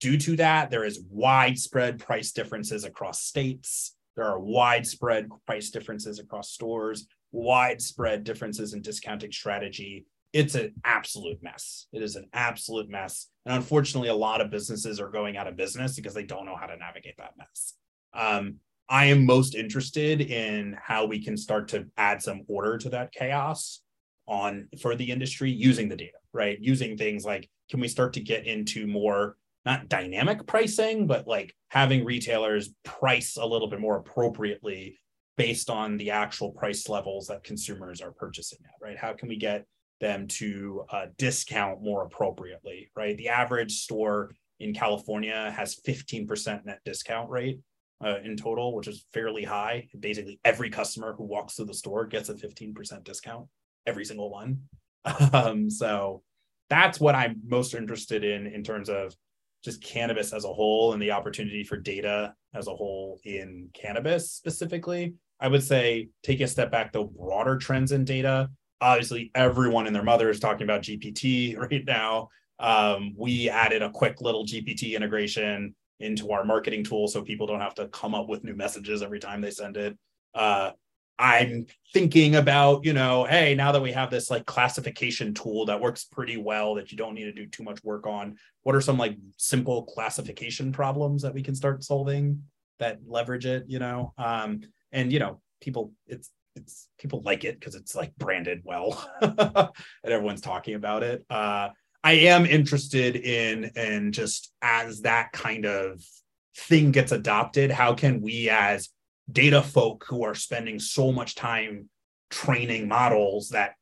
Due 0.00 0.16
to 0.18 0.36
that, 0.36 0.70
there 0.70 0.84
is 0.84 1.04
widespread 1.10 1.98
price 1.98 2.32
differences 2.32 2.84
across 2.84 3.22
states. 3.22 3.96
There 4.16 4.24
are 4.24 4.38
widespread 4.38 5.28
price 5.46 5.70
differences 5.70 6.18
across 6.18 6.50
stores, 6.50 7.06
widespread 7.32 8.24
differences 8.24 8.74
in 8.74 8.82
discounting 8.82 9.32
strategy. 9.32 10.06
It's 10.32 10.54
an 10.54 10.74
absolute 10.84 11.42
mess. 11.42 11.86
It 11.92 12.02
is 12.02 12.16
an 12.16 12.28
absolute 12.32 12.88
mess. 12.88 13.28
And 13.44 13.54
unfortunately, 13.54 14.08
a 14.08 14.14
lot 14.14 14.40
of 14.40 14.50
businesses 14.50 15.00
are 15.00 15.10
going 15.10 15.36
out 15.36 15.46
of 15.46 15.56
business 15.56 15.96
because 15.96 16.14
they 16.14 16.24
don't 16.24 16.46
know 16.46 16.56
how 16.56 16.66
to 16.66 16.76
navigate 16.76 17.16
that 17.18 17.34
mess. 17.36 17.74
Um, 18.14 18.56
I 18.88 19.06
am 19.06 19.24
most 19.24 19.54
interested 19.54 20.20
in 20.20 20.76
how 20.82 21.06
we 21.06 21.22
can 21.22 21.36
start 21.36 21.68
to 21.68 21.86
add 21.96 22.22
some 22.22 22.42
order 22.48 22.76
to 22.78 22.90
that 22.90 23.12
chaos 23.12 23.82
on 24.26 24.68
for 24.80 24.94
the 24.94 25.10
industry 25.10 25.50
using 25.50 25.88
the 25.88 25.96
data, 25.96 26.18
right? 26.32 26.58
Using 26.60 26.96
things 26.96 27.24
like 27.24 27.48
can 27.70 27.80
we 27.80 27.88
start 27.88 28.12
to 28.14 28.20
get 28.20 28.46
into 28.46 28.86
more 28.86 29.36
not 29.64 29.88
dynamic 29.88 30.46
pricing, 30.46 31.06
but 31.06 31.26
like 31.28 31.54
having 31.68 32.04
retailers 32.04 32.70
price 32.84 33.36
a 33.36 33.46
little 33.46 33.68
bit 33.68 33.80
more 33.80 33.98
appropriately 33.98 34.98
based 35.36 35.70
on 35.70 35.96
the 35.96 36.10
actual 36.10 36.50
price 36.50 36.88
levels 36.88 37.28
that 37.28 37.44
consumers 37.44 38.00
are 38.00 38.12
purchasing 38.12 38.58
at, 38.64 38.84
right? 38.84 38.98
How 38.98 39.12
can 39.12 39.28
we 39.28 39.36
get 39.36 39.64
them 40.00 40.26
to 40.26 40.84
uh, 40.90 41.06
discount 41.16 41.82
more 41.82 42.04
appropriately, 42.04 42.90
right? 42.96 43.16
The 43.16 43.28
average 43.28 43.72
store 43.72 44.34
in 44.60 44.74
California 44.74 45.52
has 45.56 45.80
15% 45.86 46.64
net 46.64 46.80
discount 46.84 47.30
rate 47.30 47.60
uh, 48.04 48.18
in 48.24 48.36
total, 48.36 48.74
which 48.74 48.88
is 48.88 49.06
fairly 49.12 49.44
high. 49.44 49.88
Basically, 49.98 50.40
every 50.44 50.70
customer 50.70 51.14
who 51.16 51.24
walks 51.24 51.54
through 51.54 51.66
the 51.66 51.74
store 51.74 52.04
gets 52.04 52.28
a 52.28 52.34
15% 52.34 53.04
discount, 53.04 53.46
every 53.86 54.04
single 54.04 54.30
one. 54.30 54.62
Um, 55.32 55.68
so 55.68 56.22
that's 56.70 57.00
what 57.00 57.16
I'm 57.16 57.40
most 57.44 57.74
interested 57.74 58.22
in 58.22 58.46
in 58.46 58.62
terms 58.62 58.88
of 58.88 59.16
just 59.64 59.82
cannabis 59.82 60.32
as 60.32 60.44
a 60.44 60.52
whole 60.52 60.92
and 60.92 61.02
the 61.02 61.10
opportunity 61.10 61.64
for 61.64 61.76
data 61.76 62.34
as 62.54 62.66
a 62.68 62.74
whole 62.74 63.20
in 63.24 63.68
cannabis 63.74 64.30
specifically. 64.30 65.14
I 65.40 65.48
would 65.48 65.62
say 65.62 66.08
take 66.22 66.40
a 66.40 66.46
step 66.46 66.70
back, 66.70 66.92
though, 66.92 67.04
broader 67.04 67.56
trends 67.56 67.92
in 67.92 68.04
data. 68.04 68.48
Obviously, 68.80 69.30
everyone 69.34 69.86
and 69.86 69.94
their 69.94 70.02
mother 70.02 70.30
is 70.30 70.40
talking 70.40 70.62
about 70.62 70.82
GPT 70.82 71.58
right 71.70 71.84
now. 71.84 72.28
Um, 72.58 73.14
we 73.16 73.48
added 73.48 73.82
a 73.82 73.90
quick 73.90 74.20
little 74.20 74.44
GPT 74.44 74.94
integration 74.94 75.74
into 75.98 76.30
our 76.30 76.44
marketing 76.44 76.84
tool 76.84 77.08
so 77.08 77.22
people 77.22 77.46
don't 77.46 77.60
have 77.60 77.74
to 77.74 77.88
come 77.88 78.14
up 78.14 78.28
with 78.28 78.44
new 78.44 78.54
messages 78.54 79.02
every 79.02 79.20
time 79.20 79.40
they 79.40 79.50
send 79.50 79.76
it. 79.76 79.96
Uh, 80.34 80.70
I'm 81.18 81.66
thinking 81.92 82.36
about, 82.36 82.84
you 82.84 82.92
know, 82.92 83.24
hey, 83.24 83.54
now 83.54 83.72
that 83.72 83.82
we 83.82 83.92
have 83.92 84.10
this 84.10 84.30
like 84.30 84.46
classification 84.46 85.34
tool 85.34 85.66
that 85.66 85.80
works 85.80 86.04
pretty 86.04 86.36
well 86.36 86.74
that 86.74 86.90
you 86.90 86.98
don't 86.98 87.14
need 87.14 87.24
to 87.24 87.32
do 87.32 87.46
too 87.46 87.62
much 87.62 87.82
work 87.84 88.06
on, 88.06 88.36
what 88.62 88.74
are 88.74 88.80
some 88.80 88.98
like 88.98 89.16
simple 89.36 89.84
classification 89.84 90.72
problems 90.72 91.22
that 91.22 91.34
we 91.34 91.42
can 91.42 91.54
start 91.54 91.84
solving 91.84 92.42
that 92.78 92.98
leverage 93.06 93.46
it, 93.46 93.64
you 93.68 93.78
know? 93.78 94.12
Um, 94.18 94.62
and 94.90 95.12
you 95.12 95.18
know, 95.18 95.40
people 95.60 95.92
it's 96.06 96.30
it's 96.54 96.88
people 96.98 97.22
like 97.24 97.44
it 97.44 97.58
because 97.58 97.74
it's 97.74 97.94
like 97.94 98.14
branded 98.16 98.60
well 98.64 99.08
and 99.22 99.70
everyone's 100.04 100.40
talking 100.40 100.74
about 100.74 101.02
it. 101.02 101.24
Uh 101.30 101.68
I 102.04 102.12
am 102.12 102.46
interested 102.46 103.16
in 103.16 103.70
in 103.76 104.12
just 104.12 104.52
as 104.60 105.02
that 105.02 105.32
kind 105.32 105.64
of 105.66 106.02
thing 106.56 106.90
gets 106.90 107.12
adopted, 107.12 107.70
how 107.70 107.94
can 107.94 108.20
we 108.20 108.50
as 108.50 108.88
data 109.30 109.62
folk 109.62 110.04
who 110.08 110.24
are 110.24 110.34
spending 110.34 110.78
so 110.78 111.12
much 111.12 111.34
time 111.34 111.88
training 112.30 112.88
models 112.88 113.50
that 113.50 113.74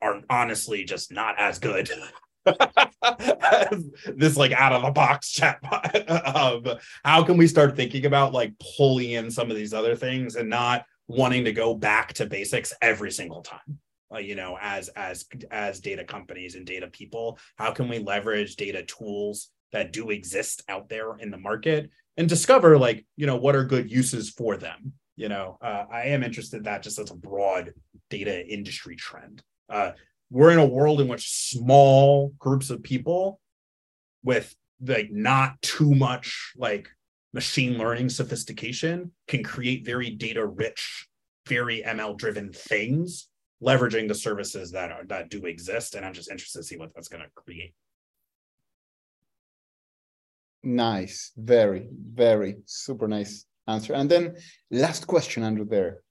are 0.00 0.20
honestly 0.30 0.84
just 0.84 1.12
not 1.12 1.38
as 1.38 1.58
good 1.58 1.90
as 2.46 3.90
this 4.16 4.36
like 4.36 4.52
out 4.52 4.72
of 4.72 4.82
the 4.82 4.90
box 4.90 5.32
chatbot. 5.32 6.10
um, 6.36 6.78
how 7.04 7.22
can 7.22 7.36
we 7.36 7.46
start 7.46 7.76
thinking 7.76 8.06
about 8.06 8.32
like 8.32 8.52
pulling 8.76 9.12
in 9.12 9.30
some 9.30 9.50
of 9.50 9.56
these 9.56 9.72
other 9.72 9.94
things 9.94 10.36
and 10.36 10.48
not 10.48 10.84
wanting 11.06 11.44
to 11.44 11.52
go 11.52 11.74
back 11.74 12.12
to 12.14 12.26
basics 12.26 12.72
every 12.82 13.10
single 13.10 13.42
time? 13.42 13.78
Uh, 14.12 14.18
you 14.18 14.34
know, 14.34 14.58
as 14.60 14.88
as 14.90 15.24
as 15.50 15.80
data 15.80 16.04
companies 16.04 16.54
and 16.54 16.66
data 16.66 16.88
people, 16.88 17.38
how 17.56 17.70
can 17.70 17.88
we 17.88 17.98
leverage 17.98 18.56
data 18.56 18.82
tools 18.82 19.48
that 19.72 19.92
do 19.92 20.10
exist 20.10 20.62
out 20.68 20.88
there 20.88 21.16
in 21.16 21.30
the 21.30 21.38
market 21.38 21.90
and 22.16 22.28
discover 22.28 22.78
like 22.78 23.04
you 23.16 23.26
know 23.26 23.36
what 23.36 23.56
are 23.56 23.64
good 23.64 23.90
uses 23.90 24.30
for 24.30 24.56
them 24.56 24.92
you 25.16 25.28
know 25.28 25.58
uh, 25.62 25.84
i 25.90 26.04
am 26.04 26.22
interested 26.22 26.58
in 26.58 26.62
that 26.62 26.82
just 26.82 26.98
as 26.98 27.10
a 27.10 27.16
broad 27.16 27.72
data 28.10 28.46
industry 28.46 28.96
trend 28.96 29.42
uh, 29.68 29.92
we're 30.30 30.50
in 30.50 30.58
a 30.58 30.66
world 30.66 31.00
in 31.00 31.08
which 31.08 31.30
small 31.30 32.32
groups 32.38 32.70
of 32.70 32.82
people 32.82 33.40
with 34.24 34.54
like 34.80 35.10
not 35.10 35.60
too 35.62 35.94
much 35.94 36.52
like 36.56 36.88
machine 37.32 37.78
learning 37.78 38.08
sophistication 38.08 39.12
can 39.28 39.42
create 39.42 39.84
very 39.84 40.10
data 40.10 40.44
rich, 40.44 41.06
very 41.48 41.82
ML 41.82 42.16
driven 42.16 42.52
things, 42.52 43.28
leveraging 43.62 44.08
the 44.08 44.14
services 44.14 44.72
that 44.72 44.90
are 44.90 45.04
that 45.06 45.30
do 45.30 45.46
exist. 45.46 45.94
And 45.94 46.04
I'm 46.04 46.12
just 46.12 46.30
interested 46.30 46.58
to 46.58 46.64
see 46.64 46.76
what 46.76 46.94
that's 46.94 47.08
going 47.08 47.22
to 47.22 47.30
create. 47.34 47.74
Nice, 50.62 51.32
very, 51.36 51.88
very 51.90 52.56
super 52.66 53.08
nice 53.08 53.46
answer. 53.66 53.94
And 53.94 54.10
then 54.10 54.36
last 54.70 55.06
question 55.06 55.42
under 55.42 55.64
there. 55.64 56.02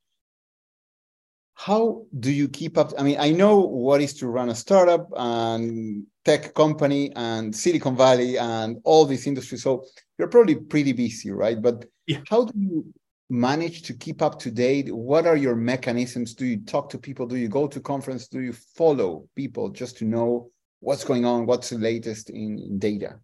How 1.54 2.06
do 2.20 2.32
you 2.32 2.50
keep 2.50 2.78
up? 2.78 2.92
I 2.98 3.04
mean, 3.04 3.18
I 3.20 3.32
know 3.32 3.60
what 3.60 4.02
is 4.02 4.16
to 4.16 4.28
run 4.28 4.50
a 4.50 4.56
startup 4.56 5.08
and 5.16 6.06
tech 6.26 6.54
company 6.54 7.12
and 7.16 7.56
Silicon 7.56 7.96
Valley 7.96 8.38
and 8.38 8.78
all 8.84 9.06
these 9.06 9.28
industries. 9.28 9.64
So 9.64 9.86
you're 10.18 10.28
probably 10.28 10.56
pretty 10.56 10.94
busy, 10.94 11.32
right? 11.32 11.62
But 11.62 11.86
yeah. 12.08 12.22
how 12.30 12.46
do 12.46 12.54
you 12.58 12.94
manage 13.30 13.84
to 13.84 13.94
keep 13.94 14.22
up 14.22 14.40
to 14.40 14.52
date? 14.52 14.94
What 14.94 15.28
are 15.28 15.38
your 15.38 15.56
mechanisms? 15.56 16.34
Do 16.34 16.46
you 16.46 16.58
talk 16.58 16.90
to 16.90 16.98
people? 16.98 17.28
Do 17.28 17.38
you 17.38 17.48
go 17.48 17.68
to 17.68 17.80
conference? 17.80 18.28
Do 18.28 18.42
you 18.42 18.54
follow 18.54 19.28
people 19.36 19.70
just 19.70 19.98
to 20.00 20.06
know 20.06 20.50
what's 20.80 21.04
going 21.04 21.26
on? 21.26 21.46
What's 21.46 21.70
the 21.70 21.78
latest 21.78 22.32
in, 22.32 22.58
in 22.58 22.80
data? 22.80 23.20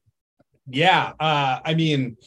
Yeah, 0.70 1.14
uh, 1.20 1.60
I 1.64 1.74
mean, 1.74 2.18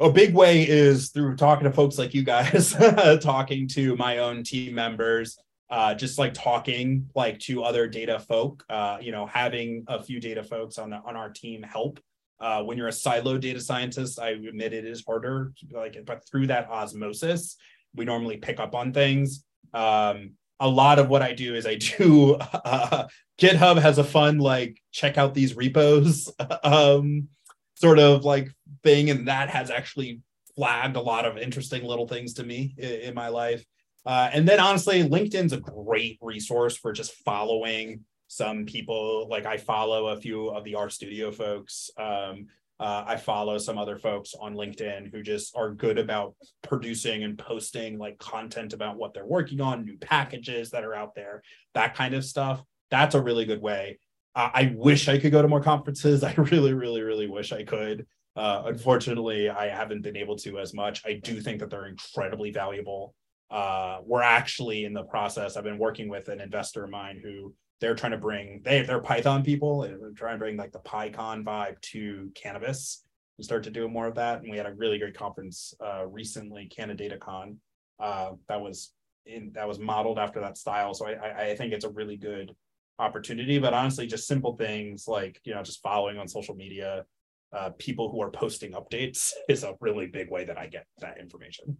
a 0.00 0.10
big 0.10 0.34
way 0.34 0.68
is 0.68 1.10
through 1.10 1.36
talking 1.36 1.64
to 1.64 1.72
folks 1.72 1.96
like 1.96 2.12
you 2.12 2.24
guys, 2.24 2.74
talking 3.20 3.68
to 3.68 3.96
my 3.96 4.18
own 4.18 4.42
team 4.42 4.74
members, 4.74 5.38
uh, 5.70 5.94
just 5.94 6.18
like 6.18 6.34
talking 6.34 7.08
like 7.14 7.38
to 7.40 7.62
other 7.62 7.86
data 7.86 8.18
folk. 8.18 8.64
Uh, 8.68 8.98
you 9.00 9.12
know, 9.12 9.26
having 9.26 9.84
a 9.86 10.02
few 10.02 10.20
data 10.20 10.42
folks 10.42 10.78
on 10.78 10.92
on 10.92 11.16
our 11.16 11.30
team 11.30 11.62
help. 11.62 12.00
Uh, 12.40 12.60
when 12.64 12.76
you're 12.76 12.88
a 12.88 12.92
silo 12.92 13.38
data 13.38 13.60
scientist, 13.60 14.18
I 14.18 14.30
admit 14.30 14.72
it 14.72 14.84
is 14.84 15.04
harder. 15.06 15.52
Like, 15.70 15.96
but 16.04 16.26
through 16.28 16.48
that 16.48 16.68
osmosis, 16.68 17.56
we 17.94 18.04
normally 18.04 18.38
pick 18.38 18.58
up 18.58 18.74
on 18.74 18.92
things. 18.92 19.44
Um, 19.72 20.32
a 20.58 20.68
lot 20.68 20.98
of 20.98 21.08
what 21.08 21.22
I 21.22 21.32
do 21.32 21.54
is 21.54 21.66
I 21.66 21.76
do 21.76 22.34
uh, 22.40 23.06
GitHub 23.38 23.80
has 23.80 23.98
a 23.98 24.04
fun 24.04 24.38
like 24.38 24.80
check 24.92 25.18
out 25.18 25.34
these 25.34 25.56
repos 25.56 26.30
um, 26.64 27.28
sort 27.74 27.98
of 27.98 28.24
like 28.24 28.48
thing, 28.82 29.10
and 29.10 29.28
that 29.28 29.50
has 29.50 29.70
actually 29.70 30.20
flagged 30.54 30.96
a 30.96 31.00
lot 31.00 31.24
of 31.24 31.38
interesting 31.38 31.84
little 31.84 32.06
things 32.06 32.34
to 32.34 32.44
me 32.44 32.74
in, 32.78 32.90
in 32.90 33.14
my 33.14 33.28
life. 33.28 33.64
Uh, 34.04 34.30
and 34.32 34.48
then 34.48 34.60
honestly, 34.60 35.02
LinkedIn's 35.02 35.52
a 35.52 35.60
great 35.60 36.18
resource 36.20 36.76
for 36.76 36.92
just 36.92 37.12
following 37.24 38.00
some 38.28 38.64
people. 38.64 39.28
Like 39.28 39.46
I 39.46 39.56
follow 39.56 40.08
a 40.08 40.16
few 40.16 40.48
of 40.48 40.64
the 40.64 40.72
RStudio 40.72 41.34
folks. 41.34 41.90
Um, 41.98 42.46
uh, 42.80 43.04
I 43.06 43.16
follow 43.16 43.58
some 43.58 43.78
other 43.78 43.96
folks 43.96 44.34
on 44.34 44.54
LinkedIn 44.54 45.12
who 45.12 45.22
just 45.22 45.54
are 45.56 45.70
good 45.70 45.98
about 45.98 46.34
producing 46.62 47.22
and 47.22 47.38
posting 47.38 47.96
like 47.96 48.18
content 48.18 48.72
about 48.72 48.96
what 48.96 49.14
they're 49.14 49.24
working 49.24 49.60
on, 49.60 49.84
new 49.84 49.96
packages 49.98 50.70
that 50.70 50.82
are 50.82 50.94
out 50.94 51.14
there, 51.14 51.42
that 51.74 51.94
kind 51.94 52.14
of 52.14 52.24
stuff. 52.24 52.60
That's 52.90 53.14
a 53.14 53.22
really 53.22 53.44
good 53.44 53.62
way. 53.62 54.00
I 54.34 54.72
wish 54.74 55.08
I 55.08 55.18
could 55.18 55.32
go 55.32 55.42
to 55.42 55.48
more 55.48 55.62
conferences. 55.62 56.24
I 56.24 56.34
really, 56.34 56.72
really, 56.72 57.02
really 57.02 57.26
wish 57.26 57.52
I 57.52 57.64
could. 57.64 58.06
Uh, 58.34 58.62
unfortunately, 58.66 59.50
I 59.50 59.68
haven't 59.68 60.02
been 60.02 60.16
able 60.16 60.36
to 60.36 60.58
as 60.58 60.72
much. 60.72 61.02
I 61.04 61.14
do 61.14 61.40
think 61.40 61.60
that 61.60 61.70
they're 61.70 61.86
incredibly 61.86 62.50
valuable. 62.50 63.14
Uh, 63.50 63.98
we're 64.04 64.22
actually 64.22 64.86
in 64.86 64.94
the 64.94 65.02
process. 65.02 65.56
I've 65.56 65.64
been 65.64 65.78
working 65.78 66.08
with 66.08 66.28
an 66.28 66.40
investor 66.40 66.84
of 66.84 66.90
mine 66.90 67.20
who 67.22 67.54
they're 67.80 67.94
trying 67.94 68.12
to 68.12 68.18
bring 68.18 68.62
they 68.64 68.82
they're 68.82 69.00
Python 69.00 69.42
people 69.42 69.82
and 69.82 70.00
they're 70.00 70.12
trying 70.12 70.36
to 70.36 70.38
bring 70.38 70.56
like 70.56 70.72
the 70.72 70.78
PyCon 70.78 71.44
vibe 71.44 71.78
to 71.82 72.30
cannabis 72.34 73.04
and 73.36 73.44
start 73.44 73.64
to 73.64 73.70
do 73.70 73.88
more 73.88 74.06
of 74.06 74.14
that. 74.14 74.40
And 74.40 74.50
we 74.50 74.56
had 74.56 74.66
a 74.66 74.72
really 74.72 74.98
great 74.98 75.16
conference 75.16 75.74
uh, 75.84 76.06
recently, 76.06 76.66
Canada 76.66 77.18
Con, 77.18 77.58
uh, 78.00 78.30
that 78.48 78.60
was 78.60 78.94
in 79.26 79.50
that 79.54 79.68
was 79.68 79.78
modeled 79.78 80.18
after 80.18 80.40
that 80.40 80.56
style. 80.56 80.94
So 80.94 81.06
I, 81.06 81.50
I 81.50 81.56
think 81.56 81.74
it's 81.74 81.84
a 81.84 81.90
really 81.90 82.16
good 82.16 82.54
opportunity. 82.98 83.58
But 83.58 83.74
honestly, 83.74 84.06
just 84.06 84.26
simple 84.26 84.56
things 84.56 85.06
like 85.08 85.40
you 85.44 85.54
know 85.54 85.62
just 85.62 85.82
following 85.82 86.18
on 86.18 86.28
social 86.28 86.54
media, 86.54 87.04
uh, 87.52 87.70
people 87.78 88.10
who 88.10 88.22
are 88.22 88.30
posting 88.30 88.72
updates 88.72 89.32
is 89.48 89.64
a 89.64 89.74
really 89.80 90.06
big 90.06 90.30
way 90.30 90.44
that 90.44 90.58
I 90.58 90.66
get 90.66 90.86
that 91.00 91.18
information. 91.18 91.76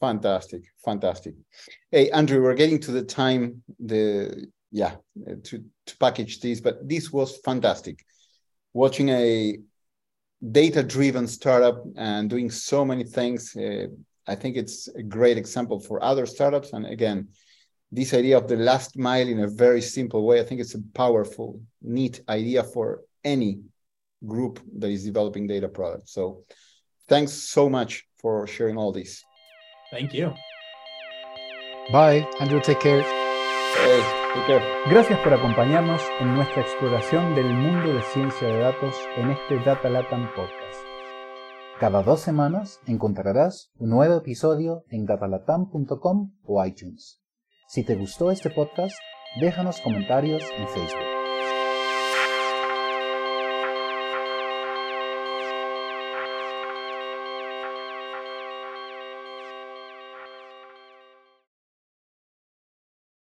Fantastic, 0.00 0.64
fantastic. 0.84 1.34
Hey, 1.90 2.10
Andrew, 2.10 2.42
we're 2.42 2.54
getting 2.54 2.80
to 2.80 2.92
the 2.92 3.02
time 3.02 3.62
the 3.78 4.46
yeah 4.70 4.96
to 5.44 5.64
to 5.86 5.98
package 5.98 6.40
this, 6.40 6.60
but 6.60 6.86
this 6.86 7.10
was 7.10 7.38
fantastic. 7.38 8.04
Watching 8.74 9.08
a 9.08 9.56
data-driven 10.52 11.26
startup 11.26 11.82
and 11.96 12.28
doing 12.28 12.50
so 12.50 12.84
many 12.84 13.04
things, 13.04 13.56
uh, 13.56 13.86
I 14.26 14.34
think 14.34 14.56
it's 14.56 14.88
a 14.88 15.02
great 15.02 15.38
example 15.38 15.80
for 15.80 16.02
other 16.02 16.26
startups. 16.26 16.72
And 16.72 16.84
again, 16.84 17.28
this 17.96 18.12
idea 18.12 18.36
of 18.36 18.46
the 18.46 18.56
last 18.56 18.98
mile 18.98 19.26
in 19.26 19.40
a 19.40 19.48
very 19.48 19.80
simple 19.80 20.26
way, 20.26 20.38
I 20.38 20.44
think 20.44 20.60
it's 20.60 20.74
a 20.74 20.82
powerful, 20.94 21.60
neat 21.80 22.20
idea 22.28 22.62
for 22.62 23.00
any 23.24 23.60
group 24.24 24.60
that 24.78 24.90
is 24.90 25.04
developing 25.04 25.46
data 25.46 25.66
products. 25.66 26.12
So 26.12 26.44
thanks 27.08 27.32
so 27.32 27.70
much 27.70 28.06
for 28.20 28.46
sharing 28.46 28.76
all 28.76 28.92
this. 28.92 29.24
Thank 29.90 30.12
you. 30.12 30.34
Bye, 31.90 32.28
Andrew. 32.38 32.60
Take 32.60 32.80
care. 32.80 33.02
Hey, 33.02 34.02
take 34.34 34.46
care. 34.46 34.62
Gracias 34.90 35.18
por 35.20 35.32
acompañarnos 35.32 36.02
en 36.20 36.34
nuestra 36.34 36.62
exploración 36.62 37.34
del 37.34 37.48
mundo 37.48 37.94
de 37.94 38.02
ciencia 38.12 38.46
de 38.46 38.58
datos 38.58 38.94
en 39.16 39.30
este 39.30 39.58
Data 39.64 39.88
Latam 39.88 40.28
Podcast. 40.34 40.80
Cada 41.80 42.02
dos 42.02 42.20
semanas 42.20 42.80
encontrarás 42.86 43.70
un 43.78 43.90
nuevo 43.90 44.16
episodio 44.16 44.84
en 44.90 45.06
datalatam.com 45.06 46.32
o 46.44 46.64
iTunes. 46.64 47.20
Si 47.68 47.82
te 47.82 47.96
gustó 47.96 48.30
este 48.30 48.48
podcast, 48.48 48.94
déjanos 49.40 49.80
comentarios 49.80 50.40
en 50.56 50.68
Facebook. 50.68 51.15